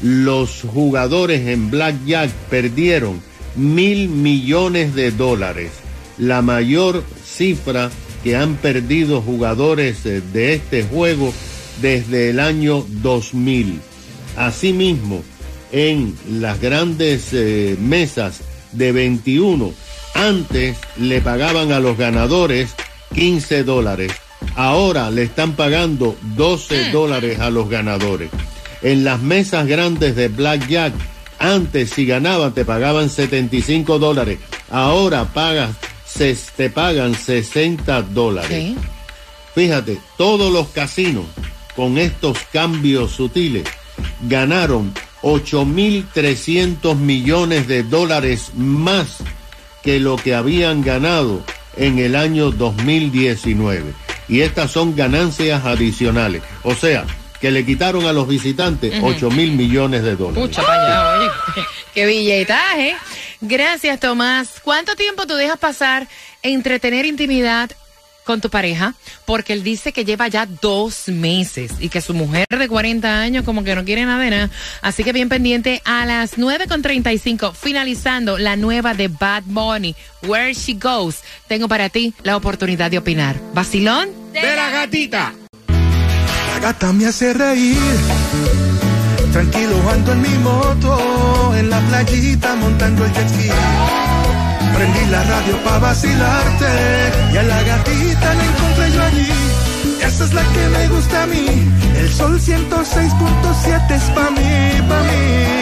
los 0.02 0.62
jugadores 0.62 1.46
en 1.48 1.70
blackjack 1.70 2.30
perdieron 2.48 3.20
mil 3.56 4.08
millones 4.08 4.94
de 4.94 5.10
dólares, 5.10 5.72
la 6.18 6.42
mayor 6.42 7.04
cifra 7.24 7.90
que 8.22 8.36
han 8.36 8.56
perdido 8.56 9.22
jugadores 9.22 10.04
eh, 10.06 10.22
de 10.32 10.54
este 10.54 10.82
juego 10.84 11.32
desde 11.80 12.30
el 12.30 12.40
año 12.40 12.84
2000. 12.88 13.80
Asimismo, 14.36 15.22
en 15.72 16.16
las 16.28 16.60
grandes 16.60 17.32
eh, 17.32 17.76
mesas 17.80 18.40
de 18.72 18.92
21, 18.92 19.72
antes 20.14 20.76
le 20.96 21.20
pagaban 21.20 21.72
a 21.72 21.80
los 21.80 21.96
ganadores 21.96 22.74
15 23.14 23.64
dólares, 23.64 24.12
ahora 24.56 25.10
le 25.10 25.24
están 25.24 25.52
pagando 25.52 26.16
12 26.36 26.90
dólares 26.90 27.40
a 27.40 27.50
los 27.50 27.68
ganadores. 27.68 28.30
En 28.82 29.04
las 29.04 29.20
mesas 29.20 29.66
grandes 29.66 30.16
de 30.16 30.28
Blackjack, 30.28 30.94
antes 31.38 31.90
si 31.90 32.06
ganaban 32.06 32.52
te 32.52 32.64
pagaban 32.64 33.08
75 33.10 33.98
dólares, 33.98 34.38
ahora 34.70 35.24
pagas, 35.24 35.70
se, 36.06 36.36
te 36.56 36.70
pagan 36.70 37.14
60 37.14 38.02
dólares. 38.02 38.76
Fíjate, 39.54 39.98
todos 40.16 40.52
los 40.52 40.68
casinos 40.68 41.24
con 41.76 41.98
estos 41.98 42.38
cambios 42.52 43.12
sutiles 43.12 43.64
ganaron 44.22 44.92
8.300 45.22 46.96
millones 46.96 47.68
de 47.68 47.82
dólares 47.82 48.52
más 48.54 49.18
que 49.82 50.00
lo 50.00 50.16
que 50.16 50.34
habían 50.34 50.82
ganado 50.82 51.42
en 51.76 51.98
el 51.98 52.16
año 52.16 52.50
2019. 52.50 53.92
Y 54.30 54.42
estas 54.42 54.70
son 54.70 54.96
ganancias 54.96 55.64
adicionales. 55.66 56.42
O 56.62 56.74
sea, 56.74 57.04
que 57.40 57.50
le 57.50 57.64
quitaron 57.64 58.06
a 58.06 58.12
los 58.12 58.28
visitantes 58.28 58.94
8 59.02 59.30
mil 59.30 59.52
millones 59.52 60.02
de 60.02 60.14
dólares. 60.14 60.48
Pucha, 60.48 60.62
allá, 60.62 61.18
oye. 61.18 61.62
Qué 61.94 62.06
billetaje. 62.06 62.96
Gracias, 63.40 63.98
Tomás. 63.98 64.60
¿Cuánto 64.62 64.94
tiempo 64.94 65.26
tú 65.26 65.34
dejas 65.34 65.58
pasar 65.58 66.06
entre 66.42 66.78
tener 66.78 67.06
intimidad 67.06 67.70
con 68.24 68.42
tu 68.42 68.50
pareja? 68.50 68.94
Porque 69.24 69.54
él 69.54 69.62
dice 69.64 69.92
que 69.92 70.04
lleva 70.04 70.28
ya 70.28 70.46
dos 70.46 71.08
meses 71.08 71.72
y 71.80 71.88
que 71.88 72.02
su 72.02 72.12
mujer 72.12 72.46
de 72.50 72.68
40 72.68 73.20
años 73.20 73.44
como 73.44 73.64
que 73.64 73.74
no 73.74 73.84
quiere 73.84 74.04
nada 74.04 74.22
de 74.22 74.30
nada. 74.30 74.50
Así 74.82 75.02
que 75.02 75.14
bien 75.14 75.30
pendiente 75.30 75.80
a 75.86 76.04
las 76.04 76.36
9.35, 76.36 77.54
finalizando 77.54 78.36
la 78.36 78.56
nueva 78.56 78.92
de 78.92 79.08
Bad 79.08 79.44
Bunny, 79.46 79.96
Where 80.22 80.52
She 80.52 80.74
Goes. 80.74 81.20
Tengo 81.48 81.66
para 81.66 81.88
ti 81.88 82.12
la 82.22 82.36
oportunidad 82.36 82.90
de 82.90 82.98
opinar. 82.98 83.40
De 84.32 84.56
la 84.56 84.70
gatita. 84.70 85.32
La 85.68 86.60
gata 86.60 86.92
me 86.92 87.06
hace 87.06 87.32
reír. 87.34 87.76
Tranquilo 89.32 89.76
ando 89.90 90.12
en 90.12 90.22
mi 90.22 90.38
moto, 90.38 91.54
en 91.56 91.68
la 91.68 91.80
playita 91.80 92.54
montando 92.56 93.04
el 93.04 93.12
jet 93.12 93.28
ski. 93.28 93.48
Prendí 94.74 95.06
la 95.10 95.22
radio 95.24 95.56
pa' 95.64 95.78
vacilarte 95.78 96.72
y 97.32 97.36
a 97.36 97.42
la 97.42 97.62
gatita 97.62 98.34
la 98.34 98.44
encontré 98.44 98.92
yo 98.92 99.02
allí. 99.02 99.32
Esa 100.06 100.24
es 100.24 100.32
la 100.32 100.42
que 100.42 100.68
me 100.68 100.88
gusta 100.88 101.22
a 101.24 101.26
mí. 101.26 101.46
El 101.96 102.08
sol 102.12 102.40
106.7 102.40 103.90
es 103.90 104.02
pa' 104.14 104.30
mí, 104.30 104.88
pa' 104.88 105.02
mí. 105.08 105.60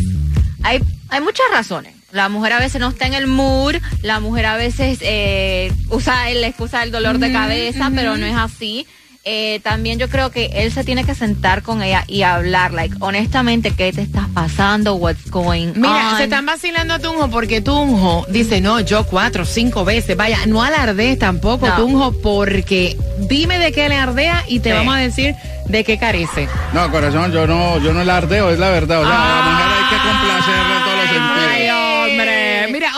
hay 0.61 0.79
hay 1.09 1.21
muchas 1.21 1.45
razones. 1.51 1.93
La 2.11 2.27
mujer 2.29 2.53
a 2.53 2.59
veces 2.59 2.81
no 2.81 2.89
está 2.89 3.05
en 3.05 3.13
el 3.13 3.27
mood, 3.27 3.75
la 4.01 4.19
mujer 4.19 4.45
a 4.47 4.55
veces 4.57 4.97
eh, 5.01 5.71
usa 5.89 6.29
la 6.31 6.47
excusa 6.47 6.79
del 6.79 6.91
dolor 6.91 7.19
de 7.19 7.31
cabeza, 7.31 7.91
pero 7.93 8.17
no 8.17 8.25
es 8.25 8.35
así. 8.35 8.87
Eh, 9.25 9.59
también 9.63 9.99
yo 9.99 10.07
creo 10.09 10.31
que 10.31 10.45
él 10.55 10.71
se 10.71 10.83
tiene 10.83 11.03
que 11.03 11.13
sentar 11.13 11.61
con 11.61 11.83
ella 11.83 12.05
y 12.07 12.23
hablar, 12.23 12.73
like, 12.73 12.95
honestamente, 13.01 13.71
¿qué 13.71 13.91
te 13.93 14.01
estás 14.01 14.27
pasando? 14.33 14.95
What's 14.95 15.29
going 15.29 15.73
Mira, 15.75 16.11
on? 16.13 16.17
se 16.17 16.23
están 16.23 16.45
vacilando 16.47 16.93
a 16.95 16.99
Tunjo 16.99 17.29
porque 17.29 17.61
Tunjo 17.61 18.25
dice, 18.29 18.59
no, 18.61 18.79
yo 18.79 19.03
cuatro, 19.05 19.45
cinco 19.45 19.83
veces. 19.85 20.15
Vaya, 20.17 20.39
no 20.47 20.63
alardees 20.63 21.19
tampoco, 21.19 21.67
No. 21.67 21.75
Tunjo, 21.75 22.11
porque 22.23 22.97
dime 23.29 23.59
de 23.59 23.71
qué 23.71 23.87
le 23.89 23.97
ardea 23.97 24.45
y 24.47 24.61
te 24.61 24.71
Sí. 24.71 24.75
vamos 24.77 24.95
a 24.95 24.99
decir 24.99 25.35
de 25.67 25.83
qué 25.83 25.99
carece. 25.99 26.47
No, 26.73 26.89
corazón, 26.89 27.31
yo 27.31 27.45
no, 27.45 27.77
yo 27.79 27.93
no 27.93 28.03
la 28.05 28.17
ardeo, 28.17 28.49
es 28.49 28.57
la 28.57 28.69
verdad. 28.69 29.01
O 29.01 29.05
sea, 29.05 29.13
a 29.13 29.45
la 29.45 29.51
mujer 29.51 29.67
hay 29.67 29.89
que 29.89 30.09
complacerla 30.09 30.85
Ay, 31.11 31.69
hombre. 31.69 32.67
Mira, 32.71 32.91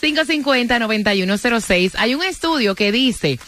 866-550-9106. 0.00 1.92
Hay 1.96 2.14
un 2.14 2.22
estudio 2.22 2.74
que 2.74 2.92
dice 2.92 3.38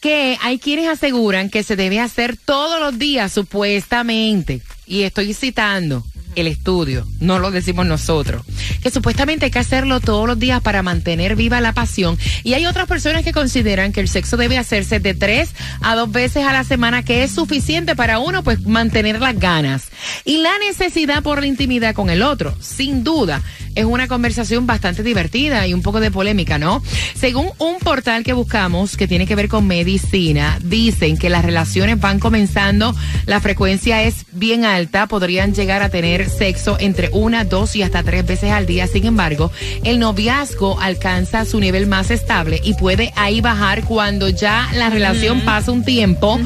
que 0.00 0.38
hay 0.40 0.58
quienes 0.58 0.88
aseguran 0.88 1.50
que 1.50 1.62
se 1.62 1.76
debe 1.76 2.00
hacer 2.00 2.36
todos 2.36 2.80
los 2.80 2.98
días, 2.98 3.32
supuestamente. 3.32 4.62
Y 4.86 5.02
estoy 5.02 5.34
citando 5.34 6.04
el 6.36 6.46
estudio, 6.46 7.06
no 7.20 7.38
lo 7.38 7.50
decimos 7.50 7.86
nosotros, 7.86 8.42
que 8.82 8.90
supuestamente 8.90 9.46
hay 9.46 9.50
que 9.50 9.58
hacerlo 9.58 10.00
todos 10.00 10.26
los 10.26 10.38
días 10.38 10.60
para 10.60 10.82
mantener 10.82 11.36
viva 11.36 11.60
la 11.60 11.72
pasión. 11.72 12.18
Y 12.44 12.54
hay 12.54 12.66
otras 12.66 12.86
personas 12.86 13.24
que 13.24 13.32
consideran 13.32 13.92
que 13.92 14.00
el 14.00 14.08
sexo 14.08 14.36
debe 14.36 14.58
hacerse 14.58 15.00
de 15.00 15.14
tres 15.14 15.50
a 15.80 15.94
dos 15.94 16.10
veces 16.10 16.44
a 16.44 16.52
la 16.52 16.64
semana, 16.64 17.02
que 17.02 17.22
es 17.22 17.32
suficiente 17.32 17.96
para 17.96 18.18
uno, 18.18 18.42
pues 18.42 18.64
mantener 18.66 19.20
las 19.20 19.38
ganas. 19.38 19.88
Y 20.24 20.38
la 20.38 20.56
necesidad 20.58 21.22
por 21.22 21.40
la 21.40 21.46
intimidad 21.46 21.94
con 21.94 22.10
el 22.10 22.22
otro, 22.22 22.54
sin 22.60 23.04
duda, 23.04 23.42
es 23.74 23.84
una 23.84 24.08
conversación 24.08 24.66
bastante 24.66 25.02
divertida 25.02 25.66
y 25.66 25.74
un 25.74 25.82
poco 25.82 26.00
de 26.00 26.10
polémica, 26.10 26.58
¿no? 26.58 26.82
Según 27.14 27.50
un 27.58 27.78
portal 27.78 28.24
que 28.24 28.32
buscamos 28.32 28.96
que 28.96 29.08
tiene 29.08 29.26
que 29.26 29.34
ver 29.34 29.48
con 29.48 29.66
medicina, 29.66 30.58
dicen 30.62 31.16
que 31.16 31.30
las 31.30 31.44
relaciones 31.44 32.00
van 32.00 32.18
comenzando, 32.18 32.94
la 33.26 33.40
frecuencia 33.40 34.02
es 34.02 34.26
bien 34.32 34.64
alta, 34.64 35.06
podrían 35.06 35.54
llegar 35.54 35.82
a 35.82 35.88
tener 35.88 36.28
sexo 36.28 36.76
entre 36.80 37.10
una, 37.12 37.44
dos 37.44 37.76
y 37.76 37.82
hasta 37.82 38.02
tres 38.02 38.26
veces 38.26 38.50
al 38.50 38.66
día. 38.66 38.86
Sin 38.86 39.06
embargo, 39.06 39.50
el 39.84 39.98
noviazgo 39.98 40.80
alcanza 40.80 41.44
su 41.44 41.60
nivel 41.60 41.86
más 41.86 42.10
estable 42.10 42.60
y 42.62 42.74
puede 42.74 43.12
ahí 43.16 43.40
bajar 43.40 43.84
cuando 43.84 44.28
ya 44.28 44.68
la 44.74 44.90
relación 44.90 45.42
pasa 45.42 45.72
un 45.72 45.84
tiempo, 45.84 46.38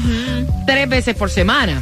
tres 0.65 0.89
veces 0.89 1.15
por 1.15 1.29
semana. 1.29 1.81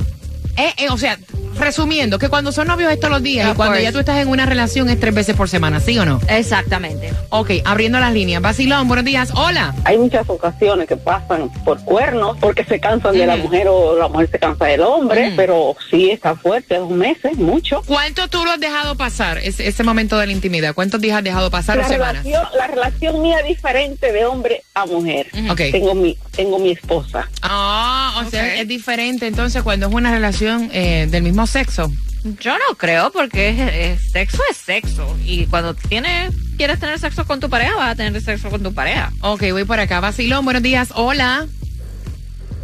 Eh, 0.57 0.72
eh, 0.77 0.88
o 0.91 0.98
sea, 0.98 1.17
resumiendo, 1.60 2.19
que 2.19 2.29
cuando 2.29 2.51
son 2.51 2.67
novios 2.67 2.91
es 2.91 3.00
todos 3.00 3.12
los 3.13 3.24
días 3.24 3.51
y 3.51 3.55
cuando 3.55 3.74
course. 3.74 3.83
ya 3.83 3.91
tú 3.91 4.00
estás 4.00 4.17
en 4.19 4.27
una 4.27 4.45
relación 4.45 4.89
es 4.89 5.00
tres 5.00 5.13
veces 5.13 5.36
por 5.36 5.50
semana, 5.50 5.79
¿sí 5.79 5.98
o 5.98 6.05
no? 6.05 6.19
Exactamente. 6.27 7.12
Ok, 7.29 7.51
abriendo 7.65 8.00
las 8.00 8.13
líneas. 8.13 8.41
Basilón, 8.41 8.88
buenos 8.88 9.05
días. 9.05 9.31
Hola. 9.36 9.74
Hay 9.86 9.98
muchas 9.98 10.29
ocasiones 10.29 10.88
que 10.88 10.98
pasan 10.98 11.50
por 11.63 11.83
cuernos 11.83 12.38
porque 12.39 12.63
se 12.65 12.79
cansan 12.79 13.13
de 13.17 13.25
la 13.25 13.36
mujer 13.38 13.67
o 13.67 13.98
la 13.98 14.07
mujer 14.07 14.29
se 14.31 14.39
cansa 14.39 14.65
del 14.65 14.81
hombre, 14.81 15.33
pero 15.36 15.75
sí 15.89 16.12
está 16.12 16.36
fuerte, 16.36 16.77
dos 16.77 16.91
meses, 16.91 17.36
mucho. 17.38 17.81
¿Cuánto 17.86 18.27
tú 18.27 18.43
lo 18.45 18.51
has 18.51 18.60
dejado 18.60 18.95
pasar, 18.95 19.38
ese, 19.39 19.67
ese 19.67 19.83
momento 19.83 20.17
de 20.17 20.27
la 20.27 20.31
intimidad? 20.33 20.74
¿Cuántos 20.75 21.01
días 21.01 21.17
has 21.17 21.24
dejado 21.24 21.50
pasar 21.50 21.77
o 21.77 21.81
La 21.81 21.88
semanas? 21.88 22.24
relación, 22.24 22.48
la 22.57 22.67
relación 22.67 23.22
mía 23.22 23.39
es 23.39 23.48
diferente 23.48 24.12
de 24.12 24.25
hombre 24.25 24.63
a 24.75 24.86
mujer. 24.86 25.27
Ok. 25.50 25.62
Tengo 25.72 25.95
mi 25.95 26.17
tengo 26.35 26.59
mi 26.59 26.71
esposa. 26.71 27.29
Ah, 27.41 28.21
o 28.25 28.29
sea, 28.29 28.55
es 28.59 28.67
diferente 28.67 29.27
entonces 29.27 29.61
cuando 29.63 29.87
es 29.87 29.93
una 29.93 30.11
relación 30.11 30.69
eh, 30.73 31.07
del 31.09 31.23
mismo 31.23 31.45
sexo. 31.47 31.91
Yo 32.39 32.53
no 32.53 32.75
creo 32.77 33.11
porque 33.11 33.49
es- 33.49 33.99
es- 34.01 34.11
sexo 34.11 34.41
es 34.49 34.57
sexo 34.57 35.15
y 35.25 35.45
cuando 35.47 35.73
tienes 35.73 36.33
quieres 36.57 36.79
tener 36.79 36.97
sexo 36.99 37.25
con 37.25 37.39
tu 37.39 37.49
pareja 37.49 37.75
vas 37.75 37.91
a 37.91 37.95
tener 37.95 38.21
sexo 38.21 38.49
con 38.49 38.63
tu 38.63 38.73
pareja. 38.73 39.11
Ok, 39.21 39.43
voy 39.51 39.65
por 39.65 39.79
acá. 39.79 39.99
Basilón, 39.99 40.45
buenos 40.45 40.63
días. 40.63 40.89
Hola. 40.95 41.47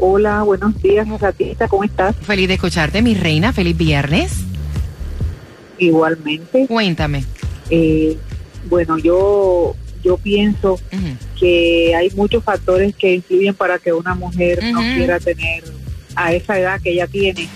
Hola, 0.02 0.44
buenos 0.44 0.82
días, 0.82 1.06
Gatita, 1.20 1.68
¿cómo 1.68 1.84
estás? 1.84 2.16
Feliz 2.22 2.48
de 2.48 2.54
escucharte, 2.54 3.02
mi 3.02 3.16
reina. 3.16 3.52
Feliz 3.52 3.76
viernes. 3.76 4.32
Igualmente. 5.78 6.66
Cuéntame. 6.68 7.26
Eh, 7.70 8.18
bueno, 8.70 8.98
yo 8.98 9.76
yo 10.04 10.18
pienso 10.18 10.80
que 11.40 11.96
hay 11.96 12.10
muchos 12.12 12.44
factores 12.44 12.96
que 12.96 13.16
influyen 13.16 13.54
para 13.54 13.80
que 13.80 13.94
una 13.94 14.16
mujer 14.16 14.64
no 14.64 14.80
quiera 14.82 15.20
tener 15.20 15.64
a 16.16 16.34
esa 16.34 16.60
edad 16.60 16.82
que 16.82 16.92
ella 16.92 17.08
tiene. 17.08 17.50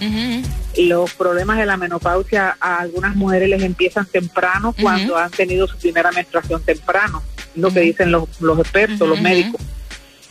Los 0.78 1.14
problemas 1.14 1.58
de 1.58 1.66
la 1.66 1.78
menopausia 1.78 2.58
a 2.60 2.80
algunas 2.80 3.16
mujeres 3.16 3.50
les 3.50 3.62
empiezan 3.62 4.06
temprano 4.06 4.74
cuando 4.82 5.18
han 5.18 5.32
tenido 5.32 5.68
su 5.68 5.78
primera 5.78 6.12
menstruación 6.12 6.62
temprano, 6.64 7.22
lo 7.56 7.72
que 7.72 7.82
dicen 7.82 8.12
los, 8.12 8.30
los 8.42 8.60
expertos, 8.60 9.08
los 9.08 9.22
médicos. 9.22 9.62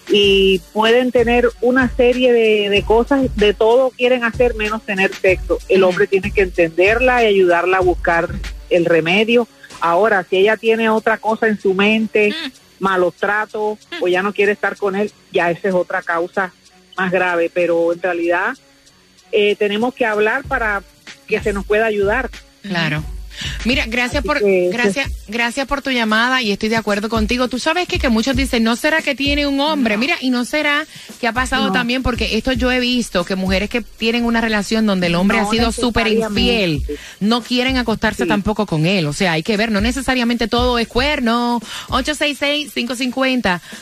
Y 0.08 0.60
pueden 0.72 1.12
tener 1.12 1.48
una 1.60 1.88
serie 1.88 2.32
de, 2.32 2.68
de 2.68 2.82
cosas, 2.82 3.34
de 3.36 3.54
todo 3.54 3.90
quieren 3.90 4.24
hacer 4.24 4.54
menos 4.56 4.82
tener 4.82 5.14
sexo. 5.14 5.58
El 5.68 5.84
hombre 5.84 6.06
tiene 6.06 6.32
que 6.32 6.42
entenderla 6.42 7.22
y 7.22 7.28
ayudarla 7.28 7.78
a 7.78 7.82
buscar 7.82 8.28
el 8.68 8.84
remedio. 8.84 9.46
Ahora, 9.82 10.24
si 10.28 10.36
ella 10.36 10.56
tiene 10.56 10.88
otra 10.88 11.18
cosa 11.18 11.48
en 11.48 11.60
su 11.60 11.74
mente, 11.74 12.32
malos 12.78 13.14
tratos, 13.14 13.80
o 14.00 14.06
ya 14.06 14.22
no 14.22 14.32
quiere 14.32 14.52
estar 14.52 14.76
con 14.76 14.94
él, 14.94 15.12
ya 15.32 15.50
esa 15.50 15.68
es 15.68 15.74
otra 15.74 16.02
causa 16.02 16.52
más 16.96 17.10
grave. 17.10 17.50
Pero 17.52 17.92
en 17.92 18.00
realidad 18.00 18.54
eh, 19.32 19.56
tenemos 19.56 19.92
que 19.92 20.06
hablar 20.06 20.44
para 20.44 20.84
que 21.26 21.40
se 21.40 21.52
nos 21.52 21.66
pueda 21.66 21.86
ayudar. 21.86 22.30
Claro. 22.62 23.02
Mira, 23.64 23.84
gracias 23.86 24.20
Así 24.20 24.26
por 24.28 24.38
que- 24.40 24.70
gracias 24.72 25.10
gracias 25.28 25.66
por 25.66 25.82
tu 25.82 25.90
llamada 25.90 26.42
y 26.42 26.52
estoy 26.52 26.68
de 26.68 26.76
acuerdo 26.76 27.08
contigo. 27.08 27.48
Tú 27.48 27.58
sabes 27.58 27.88
que, 27.88 27.98
que 27.98 28.08
muchos 28.08 28.36
dicen, 28.36 28.62
¿no 28.64 28.76
será 28.76 29.00
que 29.02 29.14
tiene 29.14 29.46
un 29.46 29.60
hombre? 29.60 29.96
Mira, 29.96 30.16
y 30.20 30.30
no 30.30 30.44
será 30.44 30.84
que 31.20 31.26
ha 31.28 31.32
pasado 31.32 31.66
No. 31.66 31.72
también 31.72 32.02
porque 32.02 32.36
esto 32.36 32.52
yo 32.52 32.70
he 32.72 32.80
visto 32.80 33.24
que 33.24 33.34
mujeres 33.36 33.70
que 33.70 33.80
tienen 33.82 34.24
una 34.24 34.40
relación 34.40 34.86
donde 34.86 35.06
el 35.06 35.14
hombre 35.14 35.38
No 35.38 35.46
ha 35.46 35.50
sido 35.50 35.72
súper 35.72 36.08
infiel, 36.08 36.82
no 37.20 37.42
quieren 37.42 37.76
acostarse 37.78 38.26
tampoco 38.26 38.66
con 38.66 38.86
él. 38.86 39.06
O 39.06 39.12
sea, 39.12 39.32
hay 39.32 39.42
que 39.42 39.56
ver, 39.56 39.70
no 39.72 39.80
necesariamente 39.80 40.48
todo 40.48 40.78
es 40.78 40.88
cuerno. 40.88 41.60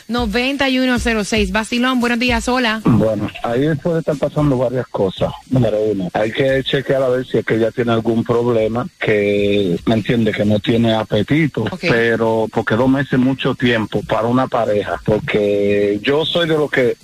866-550-9106. 0.09 1.51
Basilón, 1.53 2.01
buenos 2.01 2.19
días, 2.19 2.49
hola. 2.49 2.81
Bueno, 2.85 3.31
ahí 3.43 3.75
puede 3.83 4.01
estar 4.01 4.17
pasando 4.17 4.57
varias 4.59 4.87
cosas. 4.89 5.33
Número 5.49 5.79
uno, 5.81 6.09
hay 6.13 6.31
que 6.33 6.63
chequear 6.65 7.03
a 7.03 7.09
ver 7.09 7.27
si 7.27 7.39
es 7.39 7.45
que 7.47 7.55
ella 7.57 7.71
tiene 7.71 7.93
algún 7.93 8.25
problema, 8.25 8.87
que 8.99 9.40
me 9.87 9.95
entiende 9.95 10.33
que 10.33 10.45
no 10.45 10.59
tiene 10.61 10.95
apetito, 10.95 11.65
pero 11.81 12.49
porque 12.53 12.75
dos 12.75 12.89
meses 12.89 13.15
es 13.15 13.19
mucho 13.19 13.55
tiempo 13.55 14.03
para 14.03 14.27
una 14.27 14.47
pareja, 14.47 15.01
porque 15.05 15.99
yo 16.03 16.25
soy 16.25 16.49
de 16.49 16.57
los 16.57 16.71
que 16.71 16.97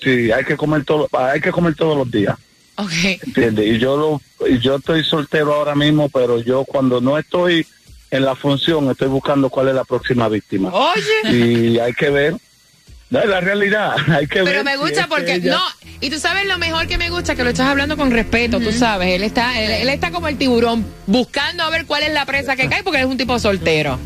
sí 0.00 0.30
hay 0.30 0.44
que 0.44 0.56
comer 0.56 0.84
todo, 0.84 1.08
hay 1.12 1.40
que 1.40 1.52
comer 1.52 1.74
todos 1.74 1.96
los 1.96 2.10
días. 2.10 2.36
Ok. 2.76 3.22
¿Entiendes? 3.26 3.66
Y 3.66 3.78
yo 3.78 3.96
lo, 3.96 4.48
y 4.48 4.58
yo 4.58 4.76
estoy 4.76 5.04
soltero 5.04 5.54
ahora 5.54 5.74
mismo, 5.74 6.08
pero 6.08 6.40
yo 6.40 6.64
cuando 6.64 7.00
no 7.00 7.16
estoy 7.18 7.66
en 8.10 8.24
la 8.24 8.36
función 8.36 8.90
estoy 8.90 9.08
buscando 9.08 9.50
cuál 9.50 9.68
es 9.68 9.74
la 9.74 9.84
próxima 9.84 10.28
víctima. 10.28 10.70
Oye. 10.72 11.36
Y 11.36 11.78
hay 11.78 11.92
que 11.92 12.10
ver, 12.10 12.36
no 13.10 13.20
es 13.20 13.26
la 13.26 13.40
realidad, 13.40 13.94
hay 14.08 14.26
que 14.26 14.42
ver. 14.42 14.52
Pero 14.52 14.64
me 14.64 14.76
gusta 14.76 15.06
porque 15.08 15.34
ella- 15.34 15.52
no, 15.52 15.62
y 16.00 16.10
tú 16.10 16.18
sabes 16.18 16.46
lo 16.46 16.58
mejor 16.58 16.86
que 16.86 16.98
me 16.98 17.10
gusta 17.10 17.34
que 17.34 17.44
lo 17.44 17.50
estás 17.50 17.66
hablando 17.68 17.96
con 17.96 18.10
respeto, 18.10 18.60
tú 18.60 18.72
sabes, 18.72 19.14
él 19.14 19.22
está 19.22 19.58
él, 19.60 19.70
él 19.70 19.88
está 19.88 20.10
como 20.10 20.28
el 20.28 20.36
tiburón 20.36 20.84
buscando 21.06 21.62
a 21.62 21.70
ver 21.70 21.86
cuál 21.86 22.02
es 22.02 22.12
la 22.12 22.26
presa 22.26 22.56
que 22.56 22.68
cae 22.68 22.82
porque 22.82 22.98
él 22.98 23.04
es 23.06 23.10
un 23.10 23.16
tipo 23.18 23.38
soltero. 23.38 23.98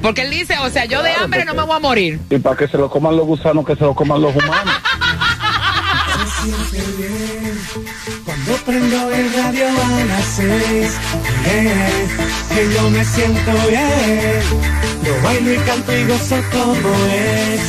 Porque 0.00 0.22
él 0.22 0.30
dice, 0.30 0.56
o 0.58 0.68
sea, 0.68 0.84
yo 0.84 1.00
de 1.00 1.12
hambre 1.12 1.44
no 1.44 1.54
me 1.54 1.62
voy 1.62 1.76
a 1.76 1.78
morir. 1.78 2.18
Y 2.28 2.38
para 2.38 2.56
que 2.56 2.66
se 2.66 2.76
lo 2.76 2.90
coman 2.90 3.16
los 3.16 3.24
gusanos, 3.24 3.64
que 3.64 3.76
se 3.76 3.82
lo 3.82 3.94
coman 3.94 4.20
los 4.20 4.34
humanos. 4.34 4.74
Cuando 8.24 8.52
prendo 8.66 9.10
el 9.12 9.32
radio 9.32 9.68
a 9.68 10.04
las 10.06 10.24
seis, 10.24 10.92
yeah, 11.44 11.90
que 12.56 12.74
yo 12.74 12.90
me 12.90 13.04
siento 13.04 13.52
bien. 13.68 14.40
Yo 15.04 15.22
bailo 15.22 15.52
y 15.54 15.58
canto 15.58 15.96
y 15.96 16.04
gozo 16.04 16.36
como 16.50 16.94
es. 17.12 17.60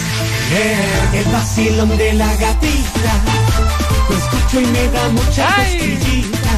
Yeah. 0.50 1.20
El 1.20 1.26
vacilón 1.32 1.98
de 1.98 2.14
la 2.14 2.36
gatita, 2.36 3.14
lo 4.10 4.16
escucho 4.18 4.62
y 4.62 4.66
me 4.68 4.88
da 4.90 5.10
mucha 5.10 5.56
cosquillita. 5.56 6.54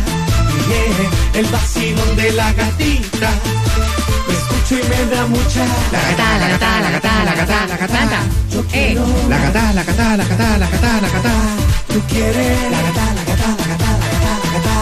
Yeah, 0.70 1.40
el 1.40 1.46
vacilón 1.48 2.16
de 2.16 2.32
la 2.32 2.54
gatita, 2.54 3.30
lo 4.28 4.34
escucho 4.34 4.76
y 4.80 4.84
me 4.90 5.16
da 5.16 5.28
mucha. 5.28 5.66
La 5.92 6.02
gata, 6.10 6.38
la 6.40 6.48
gata, 6.48 6.82
la 6.82 6.92
gata, 6.92 7.24
la 7.26 7.36
gata, 7.36 7.68
la 7.68 7.78
gata. 7.78 8.20
Yo 8.52 8.66
quiero. 8.68 9.06
La 9.30 9.38
gata, 9.38 9.74
la 9.74 9.84
gata, 9.84 10.18
la 10.18 10.26
gata, 10.26 10.58
la 10.58 10.70
gata, 10.70 11.02
la 11.02 11.10
gata. 11.10 11.34
Tú 11.88 12.02
quieres 12.10 12.72
la 12.72 12.82
gata, 12.82 13.06
la 13.18 13.24
gata, 13.30 13.48
la 13.60 13.66
gata, 13.72 13.90
la 14.02 14.08
gata, 14.14 14.32
la 14.44 14.50
gata. 14.56 14.76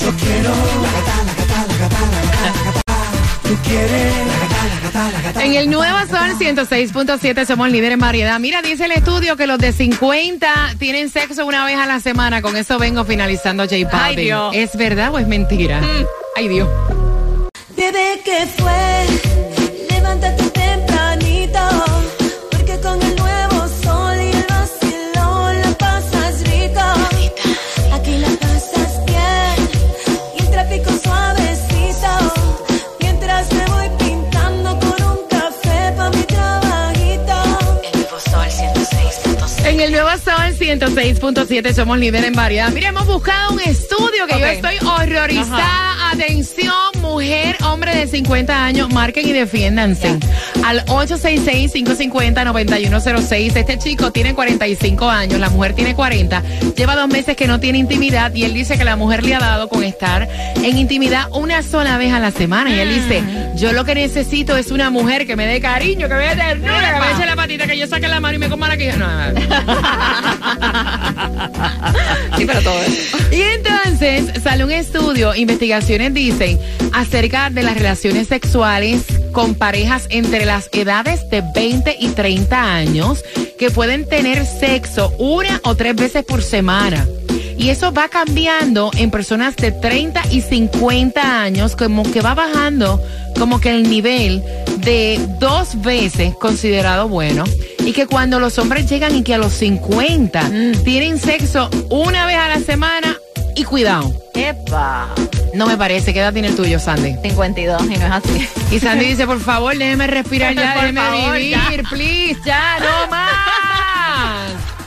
Yo 0.00 0.10
quiero 0.16 0.50
la 0.50 0.56
gata, 0.56 0.82
la 0.82 1.00
gata, 1.00 1.07
Tú 3.48 3.56
quieres. 3.64 4.12
En 5.40 5.54
el 5.54 5.70
nuevo 5.70 5.98
Sol 6.00 6.36
106.7 6.38 7.46
somos 7.46 7.70
líderes 7.70 7.94
en 7.94 8.00
variedad. 8.00 8.38
Mira, 8.38 8.60
dice 8.60 8.84
el 8.84 8.92
estudio 8.92 9.36
que 9.36 9.46
los 9.46 9.58
de 9.58 9.72
50 9.72 10.74
tienen 10.78 11.08
sexo 11.08 11.46
una 11.46 11.64
vez 11.64 11.78
a 11.78 11.86
la 11.86 12.00
semana. 12.00 12.42
Con 12.42 12.58
eso 12.58 12.78
vengo 12.78 13.04
finalizando 13.06 13.62
J 13.62 13.88
Balvin. 13.90 14.18
Ay, 14.18 14.24
Dios. 14.24 14.54
¿Es 14.54 14.76
verdad 14.76 15.14
o 15.14 15.18
es 15.18 15.26
mentira? 15.26 15.80
Ay, 16.36 16.48
Dios. 16.48 16.68
Bebé, 17.74 18.20
¿qué 18.22 18.46
fue? 18.58 19.06
Levántate 19.94 20.42
tempranito, 20.42 20.57
Sol 40.24 40.54
106.7 40.58 41.74
somos 41.74 41.98
líderes 41.98 42.28
en 42.28 42.34
variedad. 42.34 42.70
Mira, 42.72 42.88
hemos 42.88 43.06
buscado 43.06 43.52
un 43.52 43.60
estudio 43.60 44.26
que 44.26 44.40
yo 44.40 44.46
estoy 44.46 44.76
horrorizada. 44.84 46.10
Atención, 46.10 46.74
mujer, 47.00 47.56
hombre 47.64 47.94
de 47.94 48.06
50 48.06 48.64
años, 48.64 48.90
marquen 48.92 49.28
y 49.28 49.32
defiéndanse. 49.32 50.18
Al 50.64 50.84
866-550-9106. 50.86 53.56
Este 53.56 53.78
chico 53.78 54.10
tiene 54.10 54.34
45 54.34 55.08
años, 55.08 55.38
la 55.38 55.50
mujer 55.50 55.74
tiene 55.74 55.94
40. 55.94 56.42
Lleva 56.76 56.96
dos 56.96 57.08
meses 57.08 57.36
que 57.36 57.46
no 57.46 57.60
tiene 57.60 57.78
intimidad 57.78 58.34
y 58.34 58.42
él 58.44 58.54
dice 58.54 58.76
que 58.76 58.84
la 58.84 58.96
mujer 58.96 59.24
le 59.24 59.34
ha 59.34 59.40
dado 59.40 59.68
con 59.68 59.84
estar 59.84 60.28
en 60.68 60.78
intimidad 60.78 61.28
una 61.32 61.62
sola 61.62 61.98
vez 61.98 62.12
a 62.12 62.20
la 62.20 62.30
semana. 62.30 62.70
Y 62.70 62.78
él 62.78 62.90
dice, 62.90 63.22
yo 63.56 63.72
lo 63.72 63.84
que 63.84 63.94
necesito 63.94 64.56
es 64.56 64.70
una 64.70 64.90
mujer 64.90 65.26
que 65.26 65.36
me 65.36 65.46
dé 65.46 65.60
cariño, 65.60 66.08
que 66.08 66.14
me 66.14 66.28
dé 66.28 66.36
ternura, 66.36 66.94
que 66.94 67.00
me 67.00 67.12
eche 67.12 67.26
la 67.26 67.36
patita, 67.36 67.66
que 67.66 67.78
yo 67.78 67.86
saque 67.86 68.08
la 68.08 68.20
mano 68.20 68.36
y 68.36 68.38
me 68.38 68.48
coma 68.48 68.68
la 68.68 68.76
que 68.76 68.92
No, 68.92 69.06
no, 69.06 69.32
no. 69.32 69.40
Sí, 72.36 72.44
pero 72.46 72.60
todo 72.60 72.80
eso. 72.82 73.16
Y 73.32 73.42
entonces 73.42 74.42
sale 74.42 74.64
un 74.64 74.70
estudio, 74.70 75.34
investigaciones 75.34 76.14
dicen 76.14 76.58
acerca 76.92 77.50
de 77.50 77.62
las 77.62 77.76
relaciones 77.76 78.28
sexuales 78.28 79.04
con 79.32 79.54
parejas 79.54 80.06
entre 80.10 80.44
las 80.44 80.68
edades 80.72 81.28
de 81.30 81.42
20 81.54 81.96
y 81.98 82.08
30 82.08 82.74
años 82.74 83.24
que 83.58 83.70
pueden 83.70 84.08
tener 84.08 84.44
sexo 84.46 85.12
una 85.18 85.60
o 85.64 85.74
tres 85.74 85.96
veces 85.96 86.24
por 86.24 86.42
semana. 86.42 87.06
Y 87.58 87.70
eso 87.70 87.92
va 87.92 88.08
cambiando 88.08 88.90
en 88.96 89.10
personas 89.10 89.56
de 89.56 89.72
30 89.72 90.22
y 90.30 90.40
50 90.40 91.42
años, 91.42 91.74
como 91.76 92.04
que 92.04 92.20
va 92.20 92.34
bajando 92.34 93.02
como 93.38 93.60
que 93.60 93.70
el 93.70 93.88
nivel 93.88 94.42
de 94.78 95.20
dos 95.38 95.80
veces 95.82 96.34
considerado 96.36 97.08
bueno. 97.08 97.44
Y 97.84 97.92
que 97.92 98.06
cuando 98.06 98.38
los 98.40 98.58
hombres 98.58 98.88
llegan 98.88 99.14
y 99.16 99.22
que 99.22 99.34
a 99.34 99.38
los 99.38 99.52
50 99.54 100.50
tienen 100.84 101.18
sexo 101.18 101.68
una 101.90 102.26
vez 102.26 102.36
a 102.36 102.48
la 102.48 102.60
semana, 102.60 103.16
y 103.54 103.64
cuidado. 103.64 104.12
Epa. 104.34 105.08
No 105.52 105.66
me 105.66 105.76
parece. 105.76 106.12
¿Qué 106.12 106.20
edad 106.20 106.32
tiene 106.32 106.48
el 106.48 106.54
tuyo, 106.56 106.78
Sandy? 106.78 107.16
52, 107.22 107.82
y 107.82 107.86
no 107.86 107.94
es 107.94 108.02
así. 108.12 108.48
Y 108.70 108.78
Sandy 108.78 109.06
dice, 109.06 109.26
por 109.26 109.40
favor, 109.40 109.76
déjeme 109.76 110.06
respirar 110.06 110.54
ya, 110.54 110.74
Por 110.74 110.82
déjeme 110.82 111.00
favor, 111.00 111.36
vivir, 111.36 111.50
ya. 111.82 111.88
please, 111.90 112.38
ya, 112.46 112.76
no 112.78 113.10
más. 113.10 114.77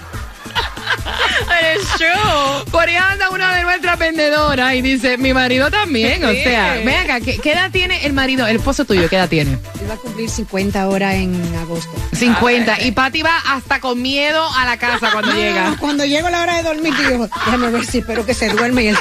It's 1.41 1.97
true. 1.97 2.71
Por 2.71 2.87
ahí 2.87 2.95
anda 2.95 3.29
una 3.29 3.55
de 3.55 3.63
nuestras 3.63 3.97
vendedoras 3.97 4.73
y 4.75 4.81
dice, 4.81 5.17
mi 5.17 5.33
marido 5.33 5.69
también, 5.71 6.23
o 6.23 6.31
sea, 6.31 6.75
ven 6.85 6.97
acá, 6.97 7.19
¿qué, 7.19 7.37
qué 7.37 7.53
edad 7.53 7.71
tiene 7.71 8.05
el 8.05 8.13
marido, 8.13 8.47
el 8.47 8.57
esposo 8.57 8.85
tuyo, 8.85 9.09
qué 9.09 9.15
edad 9.15 9.29
tiene? 9.29 9.57
Iba 9.83 9.93
a 9.95 9.97
cumplir 9.97 10.29
50 10.29 10.87
horas 10.87 11.15
en 11.15 11.55
agosto. 11.59 11.91
50. 12.13 12.81
Y 12.83 12.91
Patty 12.91 13.21
va 13.21 13.37
hasta 13.47 13.79
con 13.79 14.01
miedo 14.01 14.45
a 14.57 14.65
la 14.65 14.77
casa 14.77 15.11
cuando 15.11 15.31
No, 15.31 15.37
llega. 15.37 15.75
Cuando 15.79 16.05
llego 16.05 16.29
la 16.29 16.41
hora 16.41 16.57
de 16.57 16.63
dormir, 16.63 16.93
digo, 16.95 17.27
déjame 17.45 17.69
ver 17.69 17.85
si 17.85 17.99
espero 17.99 18.25
que 18.25 18.33
se 18.33 18.49
duerme. 18.49 18.83
Y 18.83 18.87
el 18.89 18.97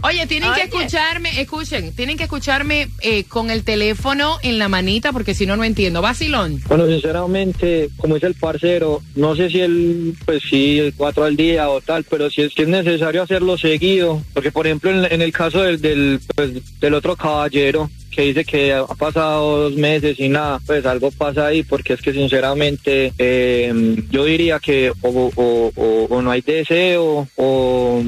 Oye, 0.02 0.28
tienen 0.28 0.54
que 0.54 0.64
escucharme, 0.64 1.42
escuchen, 1.42 1.94
tienen 1.96 2.18
que 2.18 2.24
escucharme 2.24 2.90
eh, 3.02 3.24
con 3.26 3.50
el 3.50 3.64
teléfono 3.64 4.38
en 4.44 4.60
la 4.60 4.70
manita 4.70 5.12
porque 5.12 5.34
si 5.34 5.46
no, 5.46 5.58
no 5.58 5.64
entiendo. 5.64 6.02
Vacilón. 6.02 6.62
Bueno, 6.68 6.88
sinceramente, 6.88 7.90
como 7.98 8.16
dice 8.16 8.28
el 8.28 8.36
parcero, 8.36 9.02
no 9.16 9.36
sé 9.36 9.50
si 9.50 9.62
él, 9.62 10.16
pues 10.26 10.44
sí, 10.50 10.80
el 10.80 10.94
cuatro 10.94 11.24
al 11.24 11.36
día 11.36 11.70
o 11.70 11.82
tal, 11.82 12.04
pero 12.04 12.30
si 12.30 12.42
es 12.42 12.54
que 12.54 12.64
es 12.64 12.68
necesario 12.68 13.24
hacerlo 13.24 13.58
seguido, 13.58 14.22
porque 14.34 14.52
por 14.52 14.68
ejemplo 14.68 14.92
en, 14.92 15.12
en 15.12 15.22
el 15.22 15.32
caso 15.32 15.62
del, 15.62 15.82
del, 15.82 16.20
pues, 16.36 16.80
del 16.80 16.94
otro 16.94 17.16
caballero, 17.16 17.90
que 18.16 18.22
dice 18.22 18.46
que 18.46 18.74
ha 18.74 18.86
pasado 18.86 19.64
dos 19.64 19.76
meses 19.76 20.20
y 20.20 20.30
nada, 20.30 20.60
pues 20.66 20.86
algo 20.86 21.12
pasa 21.12 21.48
ahí, 21.48 21.64
porque 21.64 21.94
es 21.94 22.02
que 22.02 22.14
sinceramente 22.14 23.12
eh, 23.18 23.74
yo 24.10 24.24
diría 24.24 24.60
que 24.60 24.94
o, 25.02 26.22
no 26.22 26.32
hay 26.32 26.42
deseo 26.42 27.28
o, 27.36 28.04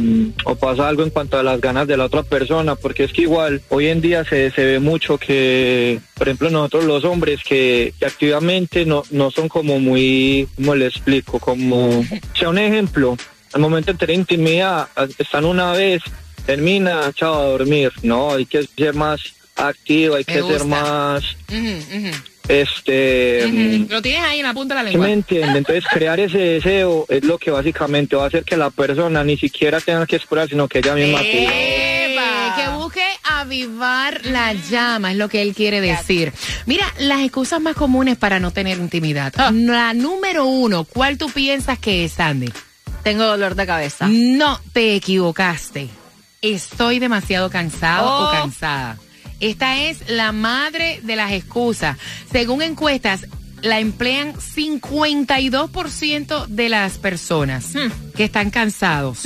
pasa 0.59 0.87
algo 0.87 1.03
en 1.03 1.09
cuanto 1.09 1.37
a 1.37 1.43
las 1.43 1.59
ganas 1.59 1.87
de 1.87 1.97
la 1.97 2.05
otra 2.05 2.23
persona, 2.23 2.75
porque 2.75 3.03
es 3.03 3.13
que 3.13 3.23
igual 3.23 3.61
hoy 3.69 3.87
en 3.87 4.01
día 4.01 4.23
se, 4.23 4.49
se 4.51 4.63
ve 4.63 4.79
mucho 4.79 5.17
que, 5.17 5.99
por 6.15 6.27
ejemplo, 6.27 6.49
nosotros 6.49 6.85
los 6.85 7.03
hombres 7.03 7.41
que, 7.43 7.93
activamente 8.05 8.85
no, 8.85 9.03
no 9.11 9.29
son 9.29 9.49
como 9.49 9.79
muy, 9.79 10.47
¿cómo 10.55 10.73
le 10.73 10.87
explico? 10.87 11.39
Como, 11.39 12.03
sea, 12.33 12.49
un 12.49 12.57
ejemplo, 12.57 13.17
al 13.53 13.61
momento 13.61 13.91
de 13.91 13.97
tener 13.97 14.15
intimidad, 14.15 14.87
están 15.17 15.45
una 15.45 15.73
vez, 15.73 16.01
termina, 16.45 17.11
chao, 17.13 17.35
a 17.35 17.45
dormir, 17.47 17.91
no, 18.03 18.31
hay 18.31 18.45
que 18.45 18.63
ser 18.63 18.95
más 18.95 19.36
activo, 19.57 20.15
hay 20.15 20.23
Me 20.27 20.33
que 20.33 20.41
gusta. 20.41 20.57
ser 20.59 20.67
más, 20.67 21.23
Ujú, 21.49 21.97
ujú, 22.07 22.17
este... 22.47 23.43
ujú. 23.45 23.87
Lo 23.93 24.01
tienes 24.01 24.21
ahí 24.23 24.39
en 24.39 24.45
la 24.45 24.53
punta 24.53 24.75
de 24.75 24.83
la 24.83 24.87
¿Sí 24.89 24.93
lengua. 24.93 25.07
me 25.07 25.13
entiende? 25.13 25.57
Entonces 25.57 25.83
crear 25.91 26.19
ese 26.19 26.37
deseo 26.37 27.05
es 27.09 27.23
lo 27.23 27.37
que 27.37 27.51
básicamente 27.51 28.15
va 28.15 28.23
a 28.25 28.27
hacer 28.27 28.43
que 28.43 28.55
la 28.57 28.69
persona 28.69 29.23
ni 29.23 29.37
siquiera 29.37 29.79
tenga 29.81 30.05
que 30.05 30.15
esperar, 30.15 30.47
sino 30.47 30.67
que 30.67 30.79
ella 30.79 30.93
misma. 30.95 31.19
Eh, 31.23 32.15
que 32.55 32.69
busque 32.69 33.03
avivar 33.23 34.25
la 34.25 34.53
llama, 34.53 35.11
es 35.11 35.17
lo 35.17 35.29
que 35.29 35.41
él 35.41 35.53
quiere 35.53 35.81
decir. 35.81 36.33
Mira, 36.65 36.85
las 36.99 37.19
excusas 37.21 37.59
más 37.61 37.75
comunes 37.75 38.17
para 38.17 38.39
no 38.39 38.51
tener 38.51 38.77
intimidad. 38.77 39.33
La 39.51 39.93
número 39.93 40.45
uno, 40.45 40.83
¿cuál 40.85 41.17
tú 41.17 41.29
piensas 41.29 41.77
que 41.79 42.05
es, 42.05 42.13
Sandy? 42.13 42.51
Tengo 43.03 43.23
dolor 43.25 43.55
de 43.55 43.65
cabeza. 43.67 44.07
No, 44.09 44.59
te 44.73 44.95
equivocaste. 44.95 45.89
Estoy 46.41 46.99
demasiado 46.99 47.49
cansado 47.49 48.07
Oh. 48.09 48.27
o 48.27 48.31
cansada. 48.31 48.97
Esta 49.39 49.81
es 49.83 50.09
la 50.09 50.31
madre 50.31 50.99
de 51.03 51.15
las 51.15 51.31
excusas. 51.31 51.97
Según 52.31 52.61
encuestas, 52.61 53.27
la 53.61 53.79
emplean 53.79 54.33
52% 54.33 56.45
de 56.47 56.69
las 56.69 56.97
personas 56.97 57.73
que 58.15 58.23
están 58.23 58.49
cansados. 58.51 59.19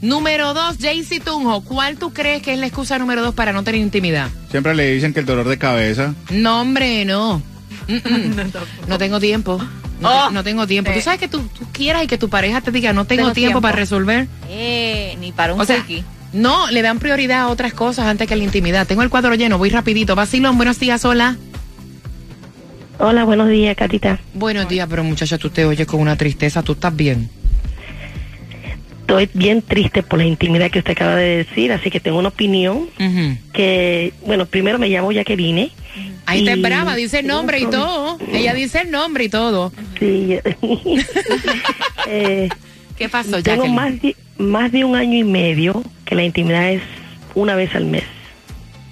Número 0.00 0.54
dos, 0.54 0.76
Jaycee 0.80 1.20
Tunjo, 1.20 1.62
¿cuál 1.62 1.96
tú 1.96 2.12
crees 2.12 2.42
que 2.42 2.52
es 2.54 2.58
la 2.58 2.66
excusa 2.66 2.98
número 2.98 3.22
dos 3.22 3.34
para 3.34 3.52
no 3.52 3.62
tener 3.64 3.80
intimidad? 3.80 4.28
Siempre 4.50 4.74
le 4.74 4.92
dicen 4.94 5.12
que 5.12 5.20
el 5.20 5.26
dolor 5.26 5.48
de 5.48 5.58
cabeza. 5.58 6.14
No, 6.30 6.60
hombre, 6.60 7.04
no. 7.04 7.42
Mm-mm. 7.88 8.52
no 8.86 8.98
tengo 8.98 9.18
tiempo. 9.20 9.58
No, 9.58 9.64
te- 10.10 10.14
Oh. 10.16 10.30
no 10.30 10.42
tengo 10.42 10.66
tiempo. 10.66 10.90
Sí. 10.90 10.98
Tú 10.98 11.04
sabes 11.04 11.20
que 11.20 11.28
tú, 11.28 11.42
tú 11.56 11.64
quieras 11.72 12.02
y 12.02 12.08
que 12.08 12.18
tu 12.18 12.28
pareja 12.28 12.60
te 12.60 12.72
diga, 12.72 12.92
no 12.92 13.04
tengo, 13.04 13.22
Tengo 13.22 13.34
tiempo, 13.34 13.46
tiempo. 13.52 13.60
para 13.60 13.76
resolver. 13.76 14.26
Eh, 14.48 15.16
ni 15.20 15.30
para 15.30 15.54
un 15.54 15.60
O 15.60 15.64
sea. 15.64 15.84
No, 16.32 16.70
le 16.70 16.82
dan 16.82 16.98
prioridad 16.98 17.40
a 17.40 17.48
otras 17.48 17.74
cosas 17.74 18.06
antes 18.06 18.26
que 18.26 18.36
la 18.36 18.44
intimidad. 18.44 18.86
Tengo 18.86 19.02
el 19.02 19.10
cuadro 19.10 19.34
lleno, 19.34 19.58
voy 19.58 19.70
rapidito. 19.70 20.14
Vacilón, 20.14 20.56
buenos 20.56 20.80
días, 20.80 21.04
hola. 21.04 21.36
Hola, 22.98 23.24
buenos 23.24 23.48
días, 23.48 23.76
Catita. 23.76 24.20
Buenos 24.32 24.68
días, 24.68 24.86
pero 24.88 25.04
muchacha, 25.04 25.36
tú 25.36 25.50
te 25.50 25.64
oyes 25.64 25.86
con 25.86 26.00
una 26.00 26.16
tristeza, 26.16 26.62
tú 26.62 26.72
estás 26.72 26.94
bien. 26.94 27.28
Estoy 29.00 29.28
bien 29.34 29.60
triste 29.60 30.02
por 30.02 30.20
la 30.20 30.24
intimidad 30.24 30.70
que 30.70 30.78
usted 30.78 30.92
acaba 30.92 31.16
de 31.16 31.44
decir, 31.44 31.72
así 31.72 31.90
que 31.90 32.00
tengo 32.00 32.18
una 32.18 32.28
opinión 32.28 32.88
que, 33.52 34.14
bueno, 34.24 34.46
primero 34.46 34.78
me 34.78 34.88
llamo 34.88 35.12
Jacqueline. 35.12 35.70
Ahí 36.24 36.46
está 36.48 36.56
brava, 36.56 36.94
dice 36.94 37.18
el 37.18 37.26
nombre 37.26 37.58
y 37.58 37.66
tengo 37.66 37.72
todo. 37.72 38.18
Ella 38.32 38.54
dice 38.54 38.82
el 38.82 38.90
nombre 38.90 39.24
y 39.24 39.28
todo. 39.28 39.72
Sí. 39.98 40.38
Eh, 42.08 42.48
¿Qué 42.96 43.08
pasó, 43.08 43.42
tengo 43.42 43.64
Jacqueline? 43.64 43.74
más 43.74 44.02
de, 44.02 44.16
más 44.38 44.72
de 44.72 44.84
un 44.84 44.96
año 44.96 45.18
y 45.18 45.24
medio 45.24 45.82
que 46.12 46.16
la 46.16 46.24
intimidad 46.24 46.70
es 46.70 46.82
una 47.34 47.54
vez 47.54 47.74
al 47.74 47.86
mes. 47.86 48.04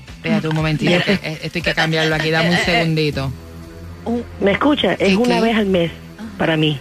Espérate 0.08 0.48
un 0.48 0.54
momentito, 0.54 0.90
eh, 0.90 1.18
eh, 1.22 1.38
esto 1.42 1.58
hay 1.58 1.62
que 1.62 1.74
cambiarlo 1.74 2.14
aquí, 2.14 2.30
dame 2.30 2.48
un 2.48 2.56
segundito. 2.56 3.30
¿Me 4.40 4.52
escucha? 4.52 4.94
Es 4.94 5.10
¿Qué, 5.10 5.16
una 5.16 5.36
qué? 5.36 5.40
vez 5.42 5.56
al 5.56 5.66
mes 5.66 5.90
para 6.38 6.56
mí. 6.56 6.78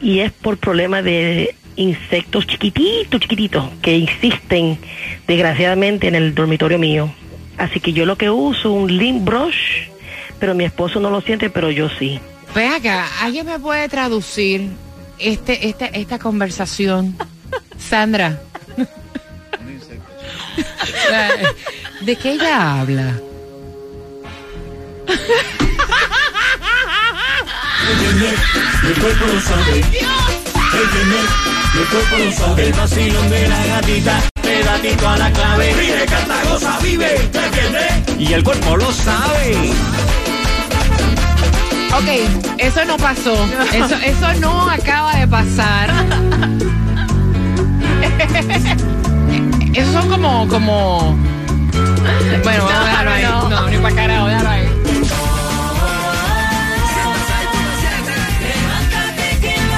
Y 0.00 0.20
es 0.20 0.32
por 0.32 0.56
problemas 0.56 1.04
de 1.04 1.54
insectos 1.76 2.46
chiquititos, 2.46 3.20
chiquititos, 3.20 3.68
que 3.82 3.96
existen 3.96 4.78
desgraciadamente 5.26 6.08
en 6.08 6.14
el 6.14 6.34
dormitorio 6.34 6.78
mío. 6.78 7.12
Así 7.58 7.80
que 7.80 7.92
yo 7.92 8.06
lo 8.06 8.16
que 8.16 8.30
uso 8.30 8.72
un 8.72 8.96
lint 8.96 9.24
brush, 9.24 9.88
pero 10.40 10.54
mi 10.54 10.64
esposo 10.64 11.00
no 11.00 11.10
lo 11.10 11.20
siente, 11.20 11.50
pero 11.50 11.70
yo 11.70 11.90
sí. 11.98 12.18
Ve 12.54 12.68
acá, 12.68 13.06
¿alguien 13.20 13.44
me 13.44 13.58
puede 13.58 13.90
traducir 13.90 14.70
este, 15.18 15.68
este, 15.68 15.90
esta 16.00 16.18
conversación? 16.18 17.14
Sandra. 17.78 18.40
¿De 22.00 22.16
qué 22.16 22.32
ella 22.32 22.80
habla? 22.80 23.14
Mi 28.82 28.92
cuerpo 28.94 29.26
lo 29.26 29.40
sabe. 29.40 29.84
El 30.72 30.86
el 31.78 31.86
cuerpo 31.88 32.16
lo 32.18 32.32
sabe. 32.32 32.66
El 32.66 32.72
vacilón 32.72 33.30
de 33.30 33.48
la 33.48 33.66
gatita, 33.66 34.22
pedatito 34.42 35.08
a 35.08 35.16
la 35.18 35.30
clave. 35.32 35.74
Vive, 35.74 36.06
canta, 36.06 36.42
goza, 36.48 36.78
vive. 36.80 37.16
El 37.16 37.30
viene, 37.50 38.04
y 38.18 38.32
el 38.32 38.42
cuerpo 38.42 38.76
lo 38.76 38.92
sabe. 38.92 39.72
Ok, 41.94 42.08
eso 42.58 42.84
no 42.84 42.96
pasó. 42.96 43.34
Eso, 43.72 43.96
eso 43.96 44.34
no 44.40 44.70
acaba 44.70 45.16
de 45.16 45.28
pasar. 45.28 45.92
Esos 49.76 49.92
son 49.92 50.08
como, 50.08 50.48
como. 50.48 51.14
Bueno, 52.42 52.64
vamos 52.64 52.72
a 52.72 52.84
dejarlo 52.84 53.10
ahí. 53.10 53.22
No, 53.24 53.68
ni 53.68 53.76
para 53.76 54.50
ahí. 54.50 54.64
Es 54.64 54.72
Levántate 58.48 59.38
que 59.40 59.54
el 59.54 59.68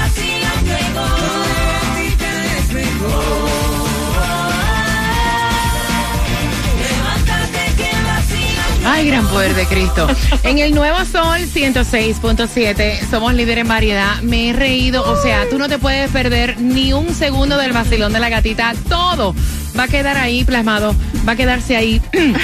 vacilón 8.06 8.86
Ay, 8.86 9.08
gran 9.08 9.26
poder 9.26 9.54
de 9.56 9.66
Cristo. 9.66 10.06
En 10.44 10.58
el 10.58 10.76
Nuevo 10.76 11.04
Sol 11.06 11.40
106.7 11.40 13.10
somos 13.10 13.34
líderes 13.34 13.62
en 13.62 13.68
variedad. 13.68 14.22
Me 14.22 14.50
he 14.50 14.52
reído, 14.52 15.02
o 15.02 15.20
sea, 15.20 15.48
tú 15.50 15.58
no 15.58 15.68
te 15.68 15.78
puedes 15.78 16.08
perder 16.12 16.60
ni 16.60 16.92
un 16.92 17.12
segundo 17.12 17.56
del 17.56 17.72
vacilón 17.72 18.12
de 18.12 18.20
la 18.20 18.28
gatita. 18.28 18.74
Todo 18.88 19.34
va 19.78 19.84
a 19.84 19.88
quedar 19.88 20.16
ahí 20.16 20.44
plasmado, 20.44 20.94
va 21.26 21.32
a 21.32 21.36
quedarse 21.36 21.76
ahí. 21.76 22.02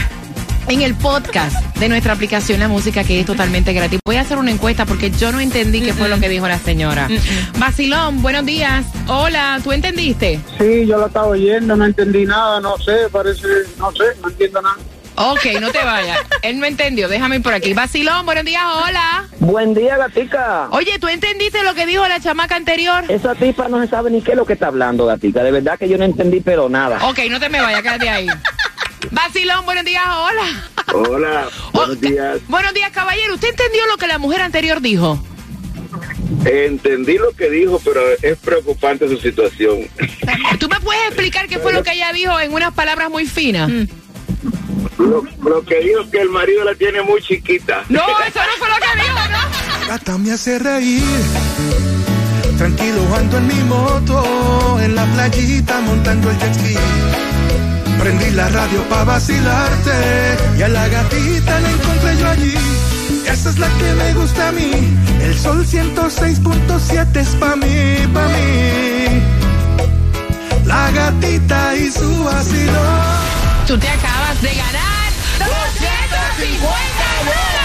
En 0.66 0.80
el 0.80 0.94
podcast 0.94 1.76
de 1.76 1.90
nuestra 1.90 2.14
aplicación 2.14 2.58
La 2.58 2.68
Música, 2.68 3.04
que 3.04 3.20
es 3.20 3.26
totalmente 3.26 3.74
gratis. 3.74 4.00
Voy 4.02 4.16
a 4.16 4.22
hacer 4.22 4.38
una 4.38 4.50
encuesta 4.50 4.86
porque 4.86 5.10
yo 5.10 5.30
no 5.30 5.38
entendí 5.38 5.82
qué 5.82 5.92
fue 5.92 6.08
lo 6.08 6.18
que 6.18 6.30
dijo 6.30 6.48
la 6.48 6.58
señora. 6.58 7.06
Vacilón, 7.58 8.22
buenos 8.22 8.46
días. 8.46 8.86
Hola, 9.06 9.60
¿tú 9.62 9.72
entendiste? 9.72 10.40
Sí, 10.58 10.86
yo 10.86 10.96
lo 10.96 11.08
estaba 11.08 11.26
oyendo, 11.26 11.76
no 11.76 11.84
entendí 11.84 12.24
nada, 12.24 12.60
no 12.62 12.78
sé, 12.78 13.10
parece, 13.12 13.46
no 13.78 13.92
sé, 13.92 14.04
no 14.22 14.30
entiendo 14.30 14.62
nada. 14.62 14.78
Ok, 15.16 15.46
no 15.60 15.70
te 15.70 15.78
vayas. 15.78 16.18
Él 16.42 16.58
no 16.58 16.66
entendió. 16.66 17.08
Déjame 17.08 17.36
ir 17.36 17.42
por 17.42 17.54
aquí. 17.54 17.72
Vacilón, 17.72 18.26
buenos 18.26 18.44
días, 18.44 18.62
hola. 18.64 19.26
Buen 19.38 19.74
día, 19.74 19.96
gatica. 19.96 20.68
Oye, 20.70 20.98
¿tú 20.98 21.08
entendiste 21.08 21.62
lo 21.62 21.74
que 21.74 21.86
dijo 21.86 22.06
la 22.08 22.20
chamaca 22.20 22.56
anterior? 22.56 23.04
Esa 23.08 23.34
tipa 23.34 23.68
no 23.68 23.80
se 23.80 23.88
sabe 23.88 24.10
ni 24.10 24.22
qué 24.22 24.32
es 24.32 24.36
lo 24.36 24.44
que 24.44 24.54
está 24.54 24.66
hablando, 24.66 25.06
gatica. 25.06 25.44
De 25.44 25.52
verdad 25.52 25.78
que 25.78 25.88
yo 25.88 25.98
no 25.98 26.04
entendí, 26.04 26.40
pero 26.40 26.68
nada. 26.68 26.98
Ok, 27.08 27.20
no 27.30 27.38
te 27.38 27.48
me 27.48 27.60
vayas, 27.60 27.82
quédate 27.82 28.08
ahí. 28.08 28.26
Vacilón, 29.10 29.64
buenos 29.64 29.84
días, 29.84 30.04
hola. 30.04 30.70
Hola, 30.92 31.48
buenos 31.72 32.00
días. 32.00 32.38
Buenos 32.48 32.74
días, 32.74 32.90
caballero. 32.90 33.34
¿Usted 33.34 33.50
entendió 33.50 33.86
lo 33.86 33.96
que 33.96 34.06
la 34.06 34.18
mujer 34.18 34.42
anterior 34.42 34.80
dijo? 34.80 35.24
Entendí 36.44 37.18
lo 37.18 37.30
que 37.32 37.48
dijo, 37.50 37.80
pero 37.84 38.00
es 38.20 38.36
preocupante 38.38 39.08
su 39.08 39.16
situación. 39.18 39.88
¿Tú 40.58 40.68
me 40.68 40.80
puedes 40.80 41.04
explicar 41.06 41.46
qué 41.46 41.58
fue 41.58 41.72
lo 41.72 41.82
que 41.82 41.92
ella 41.92 42.12
dijo 42.12 42.38
en 42.40 42.52
unas 42.52 42.74
palabras 42.74 43.10
muy 43.10 43.26
finas? 43.26 43.70
Lo, 44.98 45.22
lo 45.42 45.64
que 45.64 45.80
dijo 45.80 46.00
es 46.00 46.10
que 46.10 46.20
el 46.20 46.30
marido 46.30 46.64
la 46.64 46.74
tiene 46.74 47.02
muy 47.02 47.20
chiquita. 47.22 47.84
No, 47.88 48.00
eso 48.00 48.40
no 48.40 48.56
fue 48.58 48.68
lo 48.68 48.76
que 48.76 49.02
dijo, 49.02 49.28
¿no? 49.30 49.88
Gata 49.88 50.18
me 50.18 50.32
hace 50.32 50.58
reír. 50.58 51.02
Tranquilo 52.58 53.02
ando 53.16 53.38
en 53.38 53.46
mi 53.48 53.62
moto, 53.64 54.80
en 54.80 54.94
la 54.94 55.04
playita 55.06 55.80
montando 55.80 56.30
el 56.30 56.38
jet 56.38 56.54
ski. 56.54 56.76
Prendí 57.98 58.30
la 58.30 58.48
radio 58.48 58.82
pa' 58.88 59.04
vacilarte 59.04 60.36
y 60.58 60.62
a 60.62 60.68
la 60.68 60.88
gatita 60.88 61.60
la 61.60 61.70
encontré 61.70 62.16
yo 62.18 62.28
allí. 62.28 62.54
Esa 63.26 63.50
es 63.50 63.58
la 63.58 63.68
que 63.78 63.92
me 63.94 64.14
gusta 64.14 64.48
a 64.48 64.52
mí. 64.52 64.72
El 65.20 65.38
sol 65.38 65.66
106.7 65.66 67.16
es 67.16 67.28
pa' 67.36 67.56
mí, 67.56 68.06
pa' 68.12 68.28
mí. 68.28 69.22
La 70.64 70.90
gatita 70.92 71.74
y 71.76 71.90
su 71.90 72.24
vacilón. 72.24 73.64
Tú 73.66 73.78
te 73.78 73.88
acabas 73.88 74.42
de 74.42 74.54
ganar 74.54 74.83
250 76.36 76.66
dólares. 77.24 77.64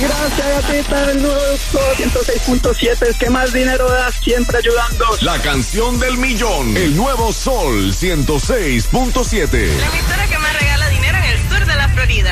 Gracias, 0.00 0.66
gatita, 0.66 1.06
del 1.06 1.22
nuevo 1.22 1.40
Sol 1.70 1.96
106.7, 1.96 3.08
el 3.08 3.16
que 3.16 3.30
más 3.30 3.52
dinero 3.52 3.88
da, 3.90 4.12
siempre 4.12 4.58
ayudando. 4.58 5.04
La 5.22 5.38
canción 5.40 5.98
del 5.98 6.18
millón. 6.18 6.76
El 6.76 6.96
nuevo 6.96 7.32
Sol 7.32 7.92
106.7. 7.92 9.76
La 9.76 9.86
emisora 9.86 10.26
que 10.28 10.38
más 10.38 10.60
regala 10.60 10.88
dinero 10.88 11.18
en 11.18 11.24
el 11.24 11.48
sur 11.48 11.66
de 11.66 11.74
la 11.74 11.88
Florida. 11.88 12.30